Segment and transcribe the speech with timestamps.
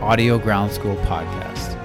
[0.00, 1.76] Audio Ground School podcast.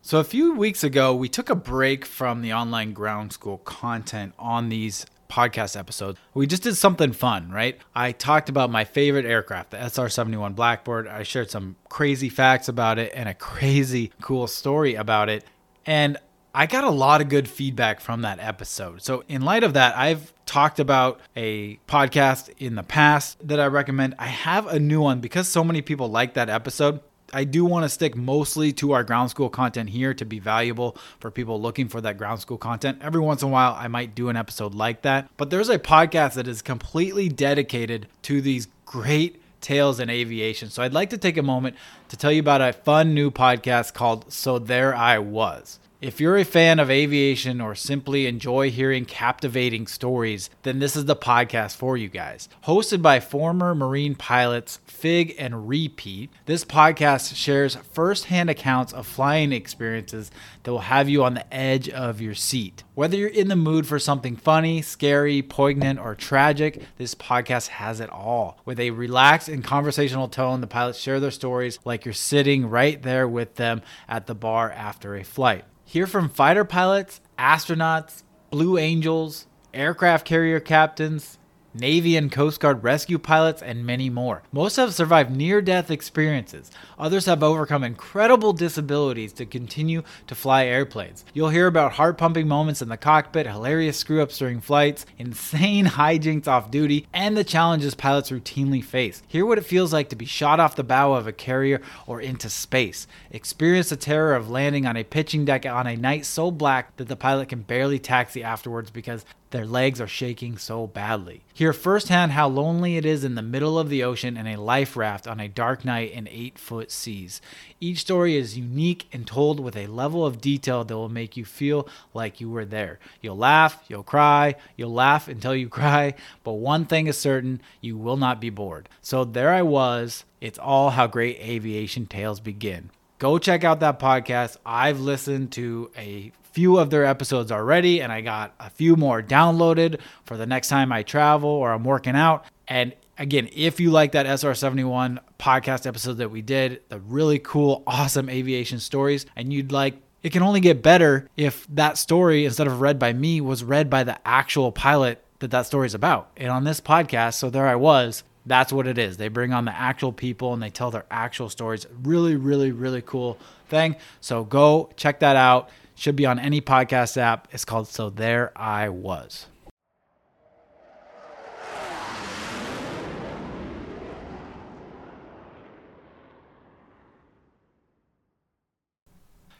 [0.00, 4.32] So, a few weeks ago, we took a break from the online ground school content
[4.38, 6.18] on these podcast episodes.
[6.32, 7.78] We just did something fun, right?
[7.94, 11.06] I talked about my favorite aircraft, the SR 71 Blackbird.
[11.06, 15.44] I shared some crazy facts about it and a crazy cool story about it.
[15.84, 16.16] And
[16.54, 19.00] I got a lot of good feedback from that episode.
[19.00, 23.66] So, in light of that, I've talked about a podcast in the past that I
[23.66, 24.16] recommend.
[24.18, 27.00] I have a new one because so many people like that episode.
[27.32, 30.98] I do want to stick mostly to our ground school content here to be valuable
[31.18, 32.98] for people looking for that ground school content.
[33.00, 35.30] Every once in a while, I might do an episode like that.
[35.38, 40.68] But there's a podcast that is completely dedicated to these great tales in aviation.
[40.68, 41.76] So I'd like to take a moment
[42.10, 45.78] to tell you about a fun new podcast called So There I Was.
[46.02, 51.04] If you're a fan of aviation or simply enjoy hearing captivating stories, then this is
[51.04, 52.48] the podcast for you guys.
[52.64, 59.52] Hosted by former Marine pilots Fig and Repeat, this podcast shares firsthand accounts of flying
[59.52, 60.32] experiences
[60.64, 62.82] that will have you on the edge of your seat.
[62.96, 68.00] Whether you're in the mood for something funny, scary, poignant, or tragic, this podcast has
[68.00, 68.58] it all.
[68.64, 73.00] With a relaxed and conversational tone, the pilots share their stories like you're sitting right
[73.00, 75.64] there with them at the bar after a flight.
[75.92, 81.36] Hear from fighter pilots, astronauts, Blue Angels, aircraft carrier captains,
[81.74, 84.42] Navy and Coast Guard rescue pilots, and many more.
[84.52, 86.70] Most have survived near death experiences.
[86.98, 91.24] Others have overcome incredible disabilities to continue to fly airplanes.
[91.32, 95.86] You'll hear about heart pumping moments in the cockpit, hilarious screw ups during flights, insane
[95.98, 99.22] hijinks off duty, and the challenges pilots routinely face.
[99.28, 102.20] Hear what it feels like to be shot off the bow of a carrier or
[102.20, 103.06] into space.
[103.30, 107.08] Experience the terror of landing on a pitching deck on a night so black that
[107.08, 111.42] the pilot can barely taxi afterwards because their legs are shaking so badly.
[111.52, 114.96] Hear firsthand how lonely it is in the middle of the ocean in a life
[114.96, 117.40] raft on a dark night in eight foot seas.
[117.78, 121.44] Each story is unique and told with a level of detail that will make you
[121.44, 122.98] feel like you were there.
[123.20, 127.98] You'll laugh, you'll cry, you'll laugh until you cry, but one thing is certain you
[127.98, 128.88] will not be bored.
[129.02, 130.24] So there I was.
[130.40, 132.90] It's all how great aviation tales begin.
[133.18, 134.56] Go check out that podcast.
[134.66, 139.22] I've listened to a few of their episodes already, and I got a few more
[139.22, 142.44] downloaded for the next time I travel or I'm working out.
[142.68, 147.82] And again, if you like that SR71 podcast episode that we did, the really cool,
[147.86, 152.68] awesome aviation stories, and you'd like it can only get better if that story, instead
[152.68, 156.30] of read by me, was read by the actual pilot that that story is about.
[156.36, 159.16] And on this podcast, so there I was, that's what it is.
[159.16, 161.86] They bring on the actual people and they tell their actual stories.
[162.02, 163.38] Really, really, really cool
[163.68, 163.96] thing.
[164.20, 165.70] So go check that out.
[165.94, 167.48] Should be on any podcast app.
[167.52, 169.46] It's called So There I Was.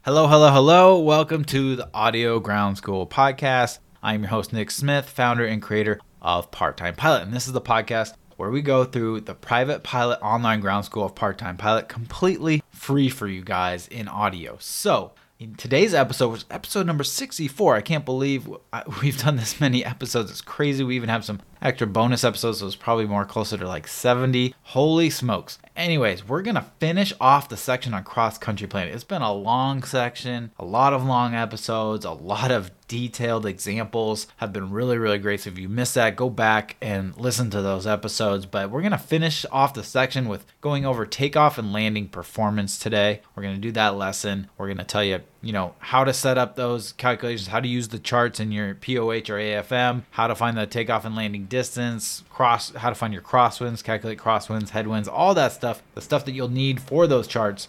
[0.04, 0.98] Hello, hello, hello.
[0.98, 3.78] Welcome to the Audio Ground School podcast.
[4.02, 7.22] I'm your host, Nick Smith, founder and creator of Part Time Pilot.
[7.22, 11.04] And this is the podcast where we go through the private pilot online ground school
[11.04, 14.56] of Part Time Pilot completely free for you guys in audio.
[14.58, 17.74] So, in today's episode was episode number 64.
[17.74, 18.48] I can't believe
[19.02, 20.30] we've done this many episodes.
[20.30, 20.84] It's crazy.
[20.84, 24.54] We even have some extra bonus episodes, so it's probably more closer to like 70.
[24.62, 25.58] Holy smokes.
[25.76, 28.94] Anyways, we're going to finish off the section on cross country planning.
[28.94, 34.26] It's been a long section, a lot of long episodes, a lot of detailed examples
[34.36, 35.40] have been really, really great.
[35.40, 38.44] So if you missed that, go back and listen to those episodes.
[38.44, 42.78] But we're going to finish off the section with going over takeoff and landing performance
[42.78, 43.22] today.
[43.34, 44.50] We're going to do that lesson.
[44.58, 47.66] We're going to tell you you know how to set up those calculations how to
[47.66, 51.46] use the charts in your poh or afm how to find the takeoff and landing
[51.46, 56.24] distance cross how to find your crosswinds calculate crosswinds headwinds all that stuff the stuff
[56.24, 57.66] that you'll need for those charts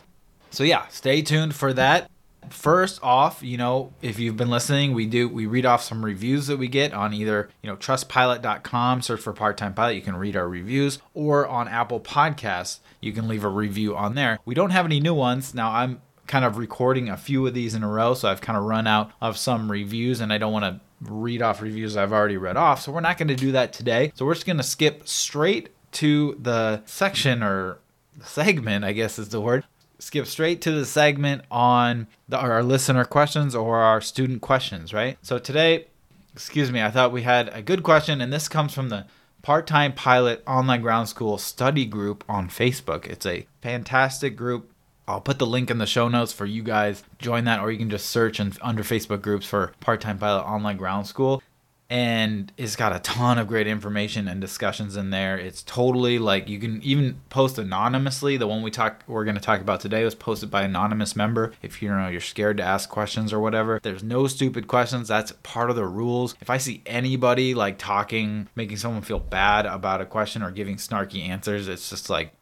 [0.51, 2.07] so yeah stay tuned for that
[2.51, 6.47] first off you know if you've been listening we do we read off some reviews
[6.47, 10.35] that we get on either you know trustpilot.com search for part-time pilot you can read
[10.35, 14.39] our reviews or on apple podcasts you can leave a review on there.
[14.45, 15.53] We don't have any new ones.
[15.53, 18.57] Now i'm kind of recording a few of these in a row so i've kind
[18.57, 20.79] of run out of some reviews and i don't want to
[21.11, 24.09] read off reviews i've already read off so we're not going to do that today.
[24.15, 27.79] So we're just going to skip straight to the section or
[28.23, 29.65] segment i guess is the word
[30.03, 35.17] skip straight to the segment on the, our listener questions or our student questions, right?
[35.21, 35.87] So today,
[36.33, 39.05] excuse me, I thought we had a good question, and this comes from the
[39.41, 43.05] Part Time Pilot Online Ground School Study Group on Facebook.
[43.07, 44.69] It's a fantastic group.
[45.07, 47.03] I'll put the link in the show notes for you guys.
[47.17, 50.43] Join that, or you can just search and under Facebook groups for Part Time Pilot
[50.43, 51.41] Online Ground School
[51.89, 55.37] and it's got a ton of great information and discussions in there.
[55.37, 58.37] It's totally like you can even post anonymously.
[58.37, 61.53] The one we talk we're going to talk about today was posted by anonymous member.
[61.61, 65.07] If you know you're scared to ask questions or whatever, there's no stupid questions.
[65.07, 66.35] That's part of the rules.
[66.41, 70.77] If I see anybody like talking, making someone feel bad about a question or giving
[70.77, 72.33] snarky answers, it's just like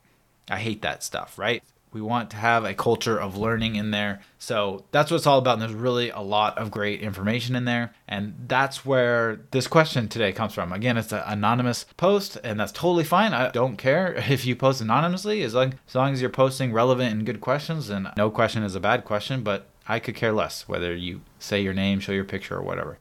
[0.50, 1.64] I hate that stuff, right?
[1.94, 4.22] We want to have a culture of learning in there.
[4.40, 5.54] So that's what it's all about.
[5.54, 7.94] And there's really a lot of great information in there.
[8.08, 10.72] And that's where this question today comes from.
[10.72, 13.34] Again, it's an anonymous post, and that's totally fine.
[13.34, 17.14] I don't care if you post anonymously, as long as, long as you're posting relevant
[17.14, 17.90] and good questions.
[17.90, 21.62] And no question is a bad question, but I could care less whether you say
[21.62, 23.00] your name, show your picture, or whatever.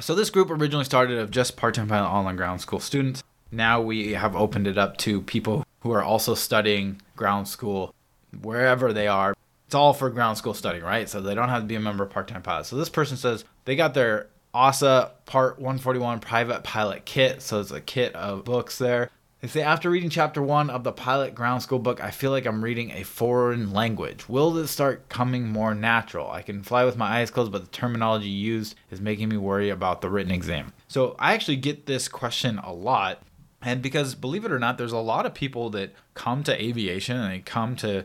[0.00, 3.22] So this group originally started of just part-time pilot online ground school students.
[3.50, 7.94] Now we have opened it up to people who are also studying ground school
[8.42, 9.34] wherever they are.
[9.66, 11.08] It's all for ground school study, right?
[11.08, 12.66] So they don't have to be a member of part time pilot.
[12.66, 17.42] So this person says they got their ASA Part 141 Private Pilot Kit.
[17.42, 19.10] So it's a kit of books there.
[19.40, 22.44] They say, after reading chapter one of the pilot ground school book, I feel like
[22.44, 24.28] I'm reading a foreign language.
[24.28, 26.30] Will this start coming more natural?
[26.30, 29.70] I can fly with my eyes closed, but the terminology used is making me worry
[29.70, 30.74] about the written exam.
[30.88, 33.22] So I actually get this question a lot.
[33.62, 37.16] And because believe it or not, there's a lot of people that come to aviation
[37.16, 38.04] and they come to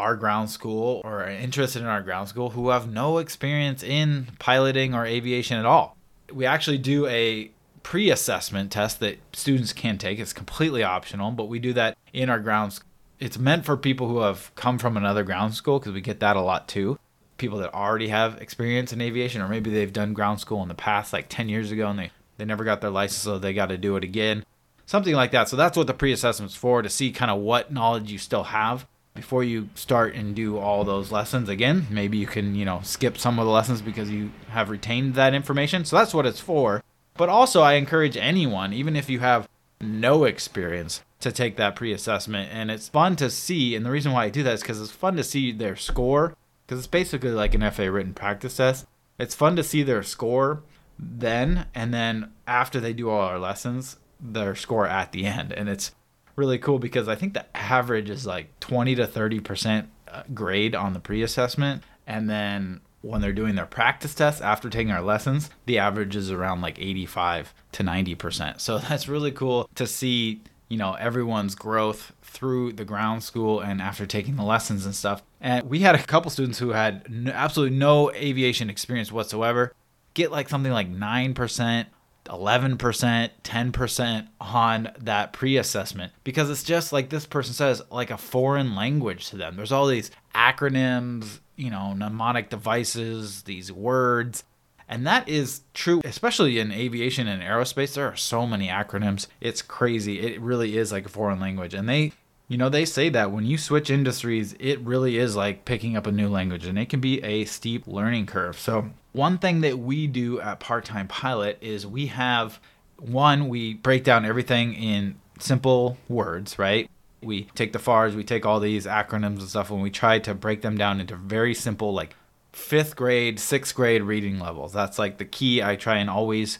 [0.00, 4.28] our ground school or are interested in our ground school who have no experience in
[4.38, 5.96] piloting or aviation at all.
[6.32, 7.50] We actually do a
[7.82, 10.18] pre assessment test that students can take.
[10.18, 12.88] It's completely optional, but we do that in our ground school.
[13.18, 16.36] It's meant for people who have come from another ground school because we get that
[16.36, 16.98] a lot too.
[17.36, 20.74] People that already have experience in aviation, or maybe they've done ground school in the
[20.74, 23.66] past, like 10 years ago, and they, they never got their license, so they got
[23.66, 24.44] to do it again.
[24.86, 25.48] Something like that.
[25.48, 28.44] So that's what the pre assessment's for to see kind of what knowledge you still
[28.44, 32.80] have before you start and do all those lessons again maybe you can you know
[32.82, 35.84] skip some of the lessons because you have retained that information.
[35.84, 36.82] So that's what it's for.
[37.16, 39.48] But also i encourage anyone even if you have
[39.80, 42.50] no experience to take that pre-assessment.
[42.52, 44.90] And it's fun to see and the reason why i do that is because it's
[44.90, 46.36] fun to see their score
[46.66, 48.86] because it's basically like an fa written practice test.
[49.18, 50.62] It's fun to see their score
[50.98, 55.52] then and then after they do all our lessons their score at the end.
[55.52, 55.92] And it's
[56.36, 60.92] really cool because I think the average is like 20 to 30% uh, grade on
[60.92, 61.82] the pre assessment.
[62.06, 66.30] And then when they're doing their practice tests after taking our lessons, the average is
[66.30, 68.60] around like 85 to 90%.
[68.60, 73.80] So that's really cool to see, you know, everyone's growth through the ground school and
[73.80, 75.22] after taking the lessons and stuff.
[75.40, 79.72] And we had a couple students who had absolutely no aviation experience whatsoever
[80.14, 81.86] get like something like 9%
[82.26, 88.18] 11%, 10% on that pre assessment because it's just like this person says, like a
[88.18, 89.56] foreign language to them.
[89.56, 94.44] There's all these acronyms, you know, mnemonic devices, these words.
[94.88, 97.94] And that is true, especially in aviation and aerospace.
[97.94, 99.28] There are so many acronyms.
[99.40, 100.18] It's crazy.
[100.20, 101.74] It really is like a foreign language.
[101.74, 102.12] And they,
[102.48, 106.08] you know, they say that when you switch industries, it really is like picking up
[106.08, 108.58] a new language and it can be a steep learning curve.
[108.58, 112.60] So one thing that we do at Part Time Pilot is we have
[112.98, 116.88] one, we break down everything in simple words, right?
[117.22, 120.34] We take the FARs, we take all these acronyms and stuff, and we try to
[120.34, 122.14] break them down into very simple, like
[122.52, 124.72] fifth grade, sixth grade reading levels.
[124.72, 125.62] That's like the key.
[125.62, 126.58] I try and always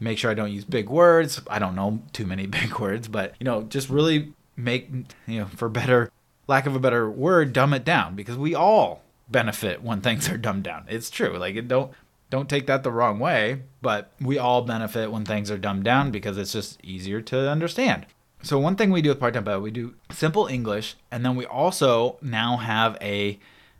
[0.00, 1.40] make sure I don't use big words.
[1.48, 4.90] I don't know too many big words, but you know, just really make,
[5.26, 6.10] you know, for better,
[6.46, 10.38] lack of a better word, dumb it down because we all benefit when things are
[10.38, 10.84] dumbed down.
[10.88, 11.36] It's true.
[11.38, 11.92] Like it don't
[12.30, 16.10] Don't take that the wrong way, but we all benefit when things are dumbed down
[16.10, 18.04] because it's just easier to understand.
[18.42, 21.46] So one thing we do with part-time pilot, we do simple English, and then we
[21.46, 23.38] also now have a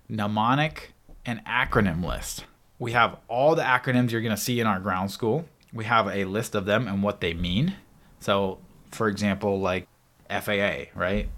[0.09, 0.95] mnemonic
[1.27, 2.45] and acronym list.
[2.79, 5.45] We have all the acronyms you're going to see in our ground school.
[5.73, 7.75] We have a list of them and what they mean.
[8.21, 8.59] So,
[8.91, 9.87] for example, like
[10.31, 11.29] FAA, right?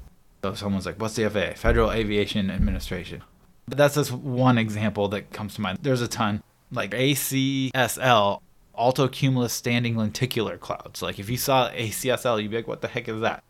[0.43, 3.23] So someone's like, "What's the FAA?" Federal Aviation Administration.
[3.69, 5.79] But that's just one example that comes to mind.
[5.83, 6.43] There's a ton.
[6.73, 8.40] Like ACSL,
[8.76, 11.02] alto cumulus standing lenticular clouds.
[11.02, 13.43] Like if you saw ACSL, you'd be like, what the heck is that?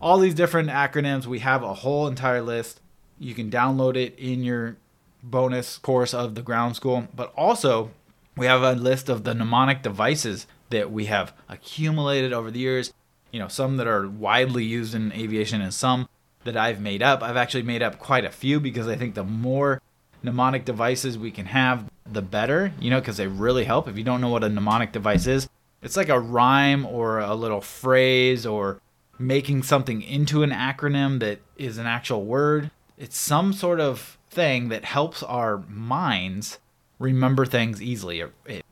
[0.00, 2.80] All these different acronyms, we have a whole entire list.
[3.18, 4.76] You can download it in your
[5.22, 7.90] bonus course of the ground school, but also
[8.36, 12.92] we have a list of the mnemonic devices that we have accumulated over the years.
[13.32, 16.08] You know, some that are widely used in aviation and some
[16.46, 17.22] that I've made up.
[17.22, 19.80] I've actually made up quite a few because I think the more
[20.22, 23.88] mnemonic devices we can have, the better, you know, because they really help.
[23.88, 25.48] If you don't know what a mnemonic device is,
[25.82, 28.80] it's like a rhyme or a little phrase or
[29.18, 32.70] making something into an acronym that is an actual word.
[32.98, 36.58] It's some sort of thing that helps our minds
[36.98, 38.22] remember things easily.
[38.46, 38.64] It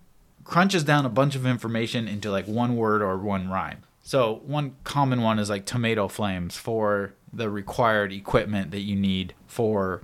[0.45, 3.83] crunches down a bunch of information into like one word or one rhyme.
[4.03, 9.35] So, one common one is like tomato flames for the required equipment that you need
[9.47, 10.03] for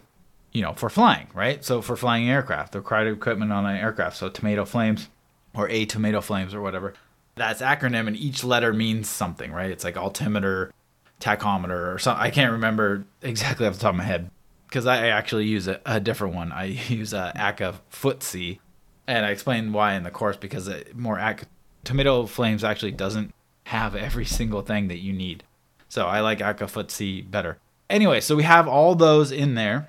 [0.52, 1.64] you know, for flying, right?
[1.64, 4.16] So for flying aircraft, the required equipment on an aircraft.
[4.16, 5.08] So tomato flames
[5.54, 6.94] or a tomato flames or whatever.
[7.36, 9.70] That's acronym and each letter means something, right?
[9.70, 10.72] It's like altimeter,
[11.20, 12.22] tachometer or something.
[12.22, 14.30] I can't remember exactly off the top of my head
[14.66, 16.52] because I actually use a, a, different one.
[16.52, 18.58] I use a ACA FTSE
[19.06, 21.46] and I explain why in the course because it more ACA,
[21.84, 23.32] tomato flames actually doesn't
[23.64, 25.44] have every single thing that you need.
[25.90, 27.58] So I like ACA FTSE better.
[27.90, 29.88] Anyway, so we have all those in there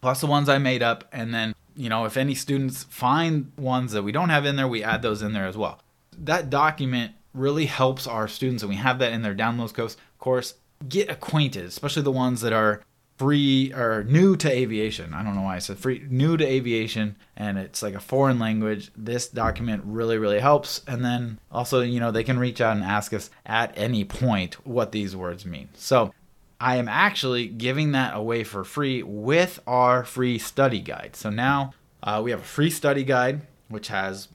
[0.00, 1.04] plus the ones I made up.
[1.12, 4.68] And then, you know, if any students find ones that we don't have in there,
[4.68, 5.80] we add those in there as well.
[6.16, 10.54] That document really helps our students, and we have that in their downloads course course,
[10.88, 12.82] get acquainted, especially the ones that are
[13.18, 15.12] free or new to aviation.
[15.12, 18.38] I don't know why I said free, new to aviation, and it's like a foreign
[18.38, 18.90] language.
[18.96, 20.82] This document really, really helps.
[20.86, 24.64] And then also, you know, they can reach out and ask us at any point
[24.66, 25.68] what these words mean.
[25.74, 26.14] So
[26.60, 31.16] I am actually giving that away for free with our free study guide.
[31.16, 34.28] So now uh, we have a free study guide, which has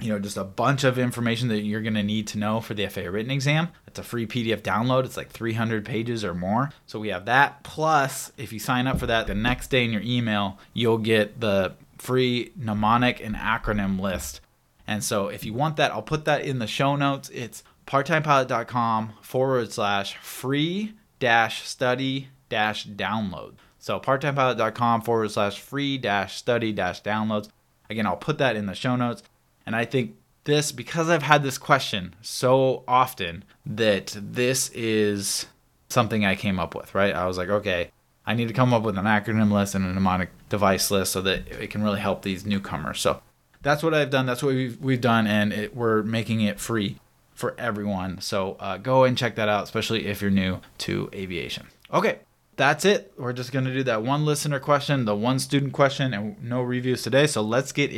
[0.00, 2.74] you know just a bunch of information that you're going to need to know for
[2.74, 3.68] the FAA written exam.
[3.86, 5.04] It's a free PDF download.
[5.04, 6.70] It's like 300 pages or more.
[6.86, 7.62] So we have that.
[7.62, 11.40] Plus, if you sign up for that, the next day in your email, you'll get
[11.40, 14.40] the free mnemonic and acronym list.
[14.86, 17.28] And so if you want that, I'll put that in the show notes.
[17.30, 23.54] It's parttimepilot.com forward slash free dash study dash download.
[23.78, 27.48] So parttimepilot.com forward slash free dash study dash downloads.
[27.88, 29.22] Again, I'll put that in the show notes.
[29.66, 35.46] And I think this, because I've had this question so often, that this is
[35.88, 37.14] something I came up with, right?
[37.14, 37.90] I was like, okay,
[38.26, 41.20] I need to come up with an acronym list and a mnemonic device list so
[41.22, 43.00] that it can really help these newcomers.
[43.00, 43.22] So
[43.62, 44.26] that's what I've done.
[44.26, 45.26] That's what we've, we've done.
[45.26, 46.98] And it, we're making it free
[47.34, 48.20] for everyone.
[48.20, 51.66] So uh, go and check that out, especially if you're new to aviation.
[51.92, 52.18] Okay,
[52.56, 53.12] that's it.
[53.16, 56.62] We're just going to do that one listener question, the one student question, and no
[56.62, 57.26] reviews today.
[57.26, 57.90] So let's get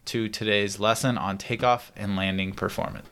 [0.00, 3.06] into today's lesson on takeoff and landing performance.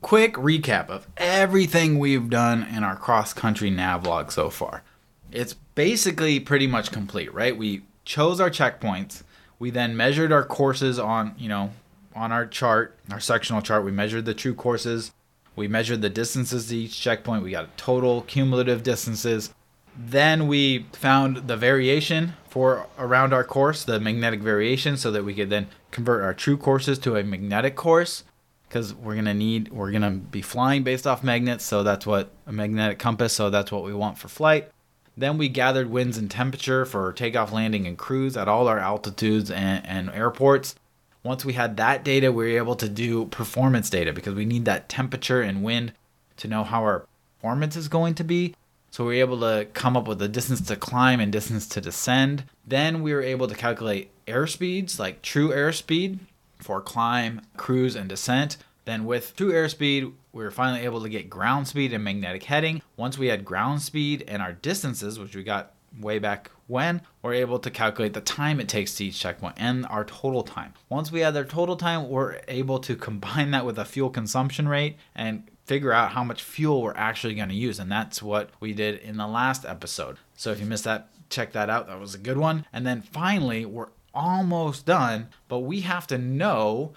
[0.00, 4.82] Quick recap of everything we've done in our cross country nav log so far.
[5.30, 7.56] It's basically pretty much complete, right?
[7.56, 9.22] We chose our checkpoints.
[9.58, 11.72] We then measured our courses on, you know,
[12.14, 13.84] on our chart, our sectional chart.
[13.84, 15.12] We measured the true courses
[15.54, 17.42] we measured the distances to each checkpoint.
[17.42, 19.52] We got total cumulative distances.
[19.96, 25.34] Then we found the variation for around our course, the magnetic variation, so that we
[25.34, 28.24] could then convert our true courses to a magnetic course
[28.68, 32.52] because we're gonna need we're gonna be flying based off magnets, so that's what a
[32.52, 34.70] magnetic compass, so that's what we want for flight.
[35.16, 39.50] Then we gathered winds and temperature for takeoff, landing, and cruise at all our altitudes
[39.50, 40.74] and, and airports.
[41.22, 44.64] Once we had that data, we were able to do performance data because we need
[44.64, 45.92] that temperature and wind
[46.38, 47.06] to know how our
[47.36, 48.54] performance is going to be.
[48.92, 51.80] So we were able to come up with the distance to climb and distance to
[51.80, 52.44] descend.
[52.66, 56.18] Then we were able to calculate airspeeds, like true airspeed
[56.58, 58.58] for climb, cruise, and descent.
[58.84, 62.82] Then with true airspeed, we were finally able to get ground speed and magnetic heading.
[62.98, 67.32] Once we had ground speed and our distances, which we got way back when, we're
[67.32, 70.74] able to calculate the time it takes to each checkpoint and our total time.
[70.90, 74.68] Once we had their total time, we're able to combine that with a fuel consumption
[74.68, 77.78] rate and figure out how much fuel we're actually going to use.
[77.78, 80.18] And that's what we did in the last episode.
[80.34, 81.86] So if you missed that, check that out.
[81.86, 82.66] That was a good one.
[82.72, 86.92] And then finally, we're almost done, but we have to know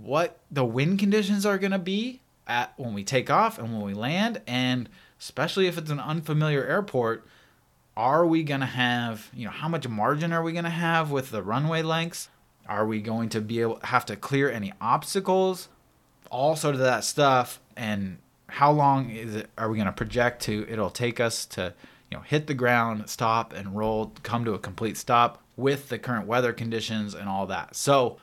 [0.00, 3.82] what the wind conditions are going to be at when we take off and when
[3.82, 7.26] we land and especially if it's an unfamiliar airport
[7.96, 11.10] are we going to have you know how much margin are we going to have
[11.10, 12.28] with the runway lengths
[12.68, 15.68] are we going to be able have to clear any obstacles
[16.34, 20.42] all sort of that stuff and how long is it are we going to project
[20.42, 21.72] to it'll take us to
[22.10, 25.98] you know hit the ground stop and roll come to a complete stop with the
[25.98, 28.18] current weather conditions and all that so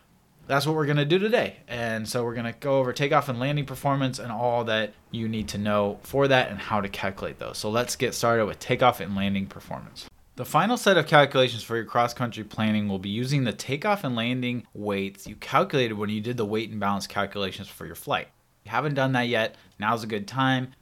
[0.47, 1.57] that's what we're going to do today.
[1.69, 5.29] And so we're going to go over takeoff and landing performance and all that you
[5.29, 7.57] need to know for that and how to calculate those.
[7.57, 10.09] So let's get started with takeoff and landing performance.
[10.37, 14.05] The final set of calculations for your cross country planning will be using the takeoff
[14.05, 17.95] and landing weights you calculated when you did the weight and balance calculations for your
[17.95, 18.29] flight.
[18.61, 20.73] If you haven't done that yet, now's a good time.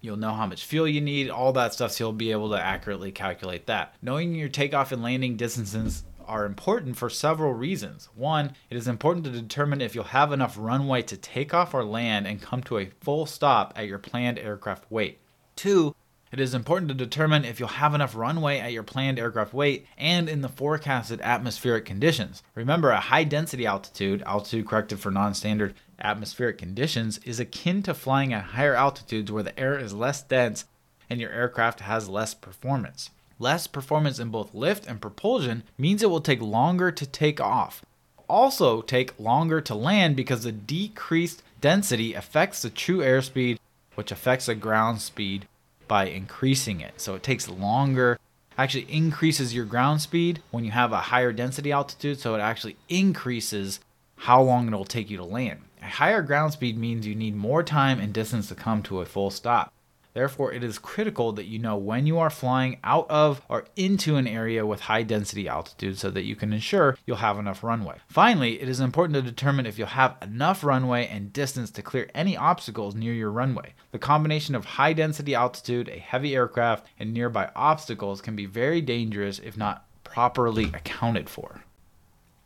[0.00, 2.60] You'll know how much fuel you need, all that stuff, so you'll be able to
[2.60, 3.94] accurately calculate that.
[4.02, 8.08] Knowing your takeoff and landing distances are important for several reasons.
[8.16, 11.84] One, it is important to determine if you'll have enough runway to take off or
[11.84, 15.20] land and come to a full stop at your planned aircraft weight.
[15.54, 15.94] Two,
[16.32, 19.86] it is important to determine if you'll have enough runway at your planned aircraft weight
[19.96, 22.42] and in the forecasted atmospheric conditions.
[22.54, 27.94] Remember, a high density altitude, altitude corrected for non standard atmospheric conditions, is akin to
[27.94, 30.64] flying at higher altitudes where the air is less dense
[31.08, 33.10] and your aircraft has less performance.
[33.38, 37.84] Less performance in both lift and propulsion means it will take longer to take off.
[38.28, 43.58] Also, take longer to land because the decreased density affects the true airspeed,
[43.94, 45.46] which affects the ground speed
[45.88, 47.00] by increasing it.
[47.00, 48.18] So it takes longer,
[48.58, 52.76] actually increases your ground speed when you have a higher density altitude, so it actually
[52.88, 53.80] increases
[54.16, 55.60] how long it'll take you to land.
[55.82, 59.06] A higher ground speed means you need more time and distance to come to a
[59.06, 59.72] full stop.
[60.16, 64.16] Therefore, it is critical that you know when you are flying out of or into
[64.16, 67.96] an area with high density altitude so that you can ensure you'll have enough runway.
[68.08, 72.08] Finally, it is important to determine if you'll have enough runway and distance to clear
[72.14, 73.74] any obstacles near your runway.
[73.90, 78.80] The combination of high density altitude, a heavy aircraft, and nearby obstacles can be very
[78.80, 81.62] dangerous if not properly accounted for.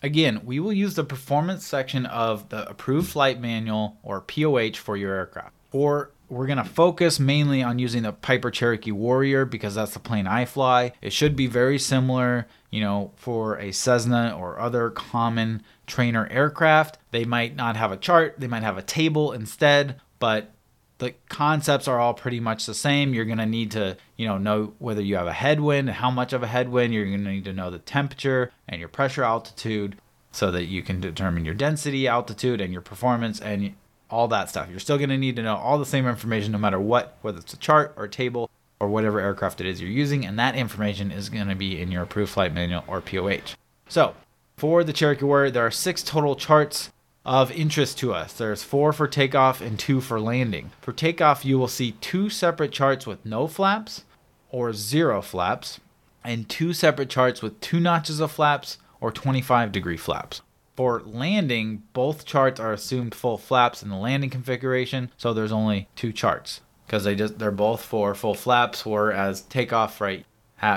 [0.02, 4.96] Again, we will use the performance section of the approved flight manual or POH for
[4.96, 5.54] your aircraft.
[5.70, 9.98] For we're going to focus mainly on using the Piper Cherokee Warrior because that's the
[9.98, 10.92] plane I fly.
[11.02, 16.98] It should be very similar, you know, for a Cessna or other common trainer aircraft.
[17.10, 20.52] They might not have a chart, they might have a table instead, but
[20.98, 23.12] the concepts are all pretty much the same.
[23.12, 26.32] You're going to need to, you know, know whether you have a headwind, how much
[26.32, 29.96] of a headwind, you're going to need to know the temperature and your pressure altitude
[30.30, 33.74] so that you can determine your density, altitude and your performance and
[34.10, 34.68] all that stuff.
[34.70, 37.38] You're still going to need to know all the same information no matter what, whether
[37.38, 40.56] it's a chart or a table or whatever aircraft it is you're using, and that
[40.56, 43.54] information is going to be in your approved flight manual or POH.
[43.88, 44.14] So,
[44.56, 46.90] for the Cherokee Warrior, there are six total charts
[47.24, 48.32] of interest to us.
[48.32, 50.70] There's four for takeoff and two for landing.
[50.80, 54.04] For takeoff, you will see two separate charts with no flaps
[54.50, 55.80] or zero flaps,
[56.24, 60.42] and two separate charts with two notches of flaps or 25 degree flaps.
[60.76, 65.88] For landing, both charts are assumed full flaps in the landing configuration, so there's only
[65.94, 68.86] two charts because they just they're both for full flaps.
[68.86, 70.24] Whereas takeoff, right,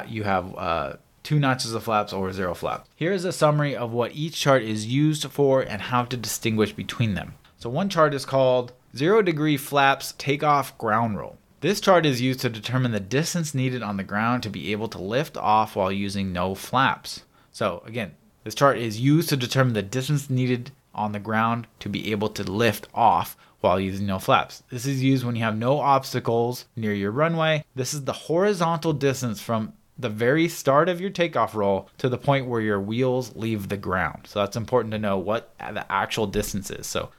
[0.07, 2.89] you have uh, two notches of flaps or zero flaps.
[2.95, 6.73] Here is a summary of what each chart is used for and how to distinguish
[6.73, 7.35] between them.
[7.57, 11.37] So one chart is called zero degree flaps takeoff ground roll.
[11.61, 14.89] This chart is used to determine the distance needed on the ground to be able
[14.89, 17.23] to lift off while using no flaps.
[17.53, 21.89] So again, this chart is used to determine the distance needed on the ground to
[21.89, 24.63] be able to lift off while using no flaps.
[24.69, 27.63] This is used when you have no obstacles near your runway.
[27.75, 32.17] This is the horizontal distance from the very start of your takeoff roll to the
[32.17, 34.27] point where your wheels leave the ground.
[34.27, 36.87] So that's important to know what the actual distance is.
[36.87, 37.09] So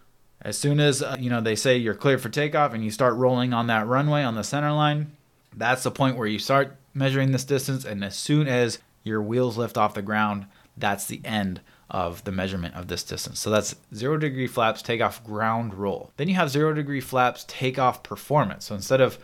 [0.42, 3.14] as soon as uh, you know they say you're clear for takeoff and you start
[3.14, 5.12] rolling on that runway on the center line,
[5.56, 9.56] that's the point where you start measuring this distance and as soon as your wheels
[9.56, 11.60] lift off the ground, that's the end
[11.90, 13.38] of the measurement of this distance.
[13.38, 16.10] So that's zero degree flaps takeoff ground roll.
[16.16, 18.66] Then you have zero degree flaps takeoff performance.
[18.66, 19.18] So instead of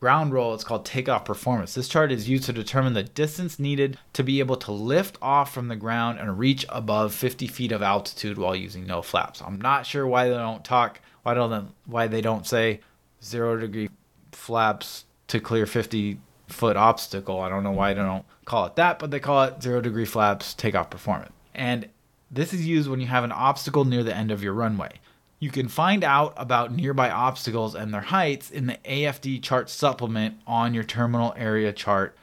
[0.00, 1.74] ground roll, it's called takeoff performance.
[1.74, 5.54] This chart is used to determine the distance needed to be able to lift off
[5.54, 9.40] from the ground and reach above 50 feet of altitude while using no flaps.
[9.40, 12.80] I'm not sure why they don't talk, why don't why they don't say
[13.22, 13.90] zero degree
[14.32, 16.18] flaps to clear 50
[16.52, 17.40] foot obstacle.
[17.40, 20.04] I don't know why they don't call it that, but they call it zero degree
[20.04, 21.32] flaps takeoff performance.
[21.54, 21.88] And
[22.30, 24.92] this is used when you have an obstacle near the end of your runway.
[25.38, 30.36] You can find out about nearby obstacles and their heights in the AFD chart supplement
[30.46, 32.16] on your terminal area chart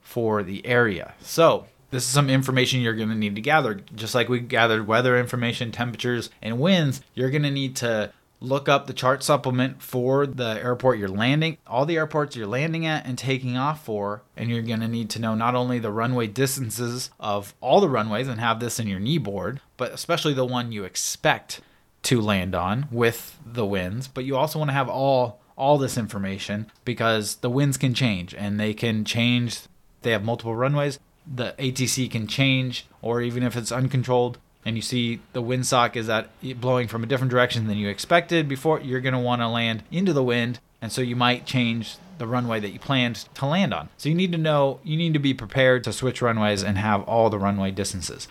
[0.00, 1.14] for the area.
[1.20, 3.74] So, this is some information you're going to need to gather.
[3.94, 8.12] Just like we gathered weather information, temperatures, and winds, you're going to need to
[8.44, 12.86] look up the chart supplement for the airport you're landing, all the airports you're landing
[12.86, 14.22] at and taking off for.
[14.36, 17.88] And you're going to need to know not only the runway distances of all the
[17.88, 21.60] runways and have this in your knee board, but especially the one you expect
[22.02, 25.96] to land on with the winds, but you also want to have all all this
[25.96, 29.60] information because the winds can change and they can change
[30.02, 34.82] they have multiple runways the ATC can change, or even if it's uncontrolled and you
[34.82, 36.28] see the windsock is at
[36.60, 39.82] blowing from a different direction than you expected before, you're going to want to land
[39.90, 43.74] into the wind, and so you might change the runway that you planned to land
[43.74, 43.88] on.
[43.96, 47.02] So you need to know, you need to be prepared to switch runways and have
[47.02, 48.28] all the runway distances.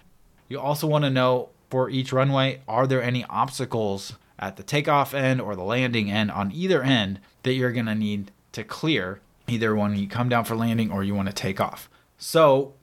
[0.48, 5.14] You also want to know for each runway, are there any obstacles at the takeoff
[5.14, 9.20] end or the landing end on either end that you're going to need to clear
[9.48, 11.90] either when you come down for landing or you want to take off.
[12.18, 12.74] So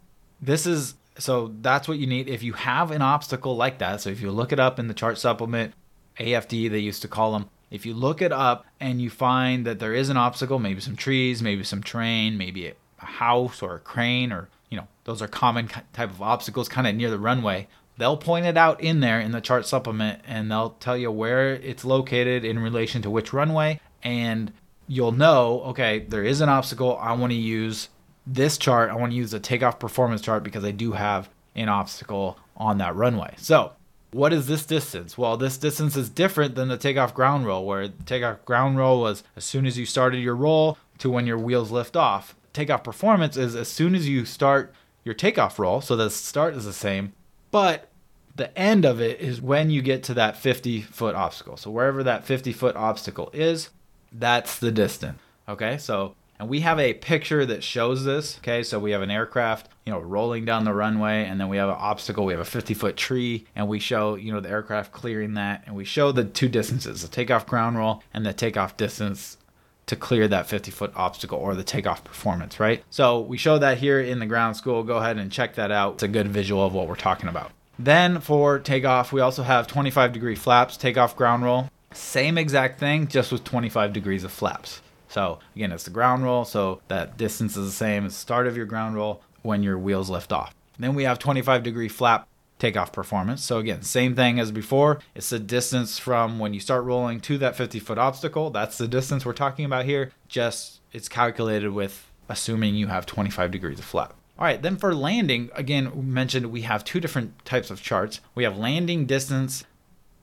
[0.41, 4.01] this is so that's what you need if you have an obstacle like that.
[4.01, 5.75] So if you look it up in the chart supplement,
[6.19, 7.49] AFD they used to call them.
[7.71, 10.97] If you look it up and you find that there is an obstacle, maybe some
[10.97, 12.75] trees, maybe some terrain, maybe a
[13.07, 16.95] house or a crane or you know those are common type of obstacles kind of
[16.95, 17.67] near the runway
[17.99, 21.55] they'll point it out in there in the chart supplement and they'll tell you where
[21.55, 24.53] it's located in relation to which runway and
[24.87, 27.89] you'll know okay there is an obstacle i want to use
[28.35, 31.69] this chart, I want to use the takeoff performance chart because I do have an
[31.69, 33.35] obstacle on that runway.
[33.37, 33.73] So,
[34.13, 35.17] what is this distance?
[35.17, 39.23] Well, this distance is different than the takeoff ground roll, where takeoff ground roll was
[39.37, 42.35] as soon as you started your roll to when your wheels lift off.
[42.53, 44.73] Takeoff performance is as soon as you start
[45.05, 47.13] your takeoff roll, so the start is the same,
[47.51, 47.89] but
[48.35, 51.57] the end of it is when you get to that 50 foot obstacle.
[51.57, 53.71] So, wherever that 50 foot obstacle is,
[54.13, 55.19] that's the distance.
[55.49, 58.39] Okay, so and we have a picture that shows this.
[58.39, 61.59] Okay, so we have an aircraft, you know, rolling down the runway, and then we
[61.59, 62.25] have an obstacle.
[62.25, 65.63] We have a 50 foot tree, and we show, you know, the aircraft clearing that,
[65.67, 69.37] and we show the two distances the takeoff ground roll and the takeoff distance
[69.85, 72.83] to clear that 50 foot obstacle or the takeoff performance, right?
[72.89, 74.83] So we show that here in the ground school.
[74.83, 75.95] Go ahead and check that out.
[75.95, 77.51] It's a good visual of what we're talking about.
[77.79, 81.69] Then for takeoff, we also have 25 degree flaps, takeoff ground roll.
[81.93, 84.81] Same exact thing, just with 25 degrees of flaps.
[85.11, 86.45] So again, it's the ground roll.
[86.45, 89.79] So that distance is the same as the start of your ground roll when your
[89.79, 90.55] wheels lift off.
[90.79, 92.27] Then we have 25 degree flap
[92.59, 93.43] takeoff performance.
[93.43, 95.01] So again, same thing as before.
[95.15, 98.51] It's the distance from when you start rolling to that 50 foot obstacle.
[98.51, 100.13] That's the distance we're talking about here.
[100.29, 104.15] Just it's calculated with assuming you have 25 degrees of flap.
[104.39, 108.21] All right, then for landing, again, we mentioned we have two different types of charts.
[108.35, 109.65] We have landing distance.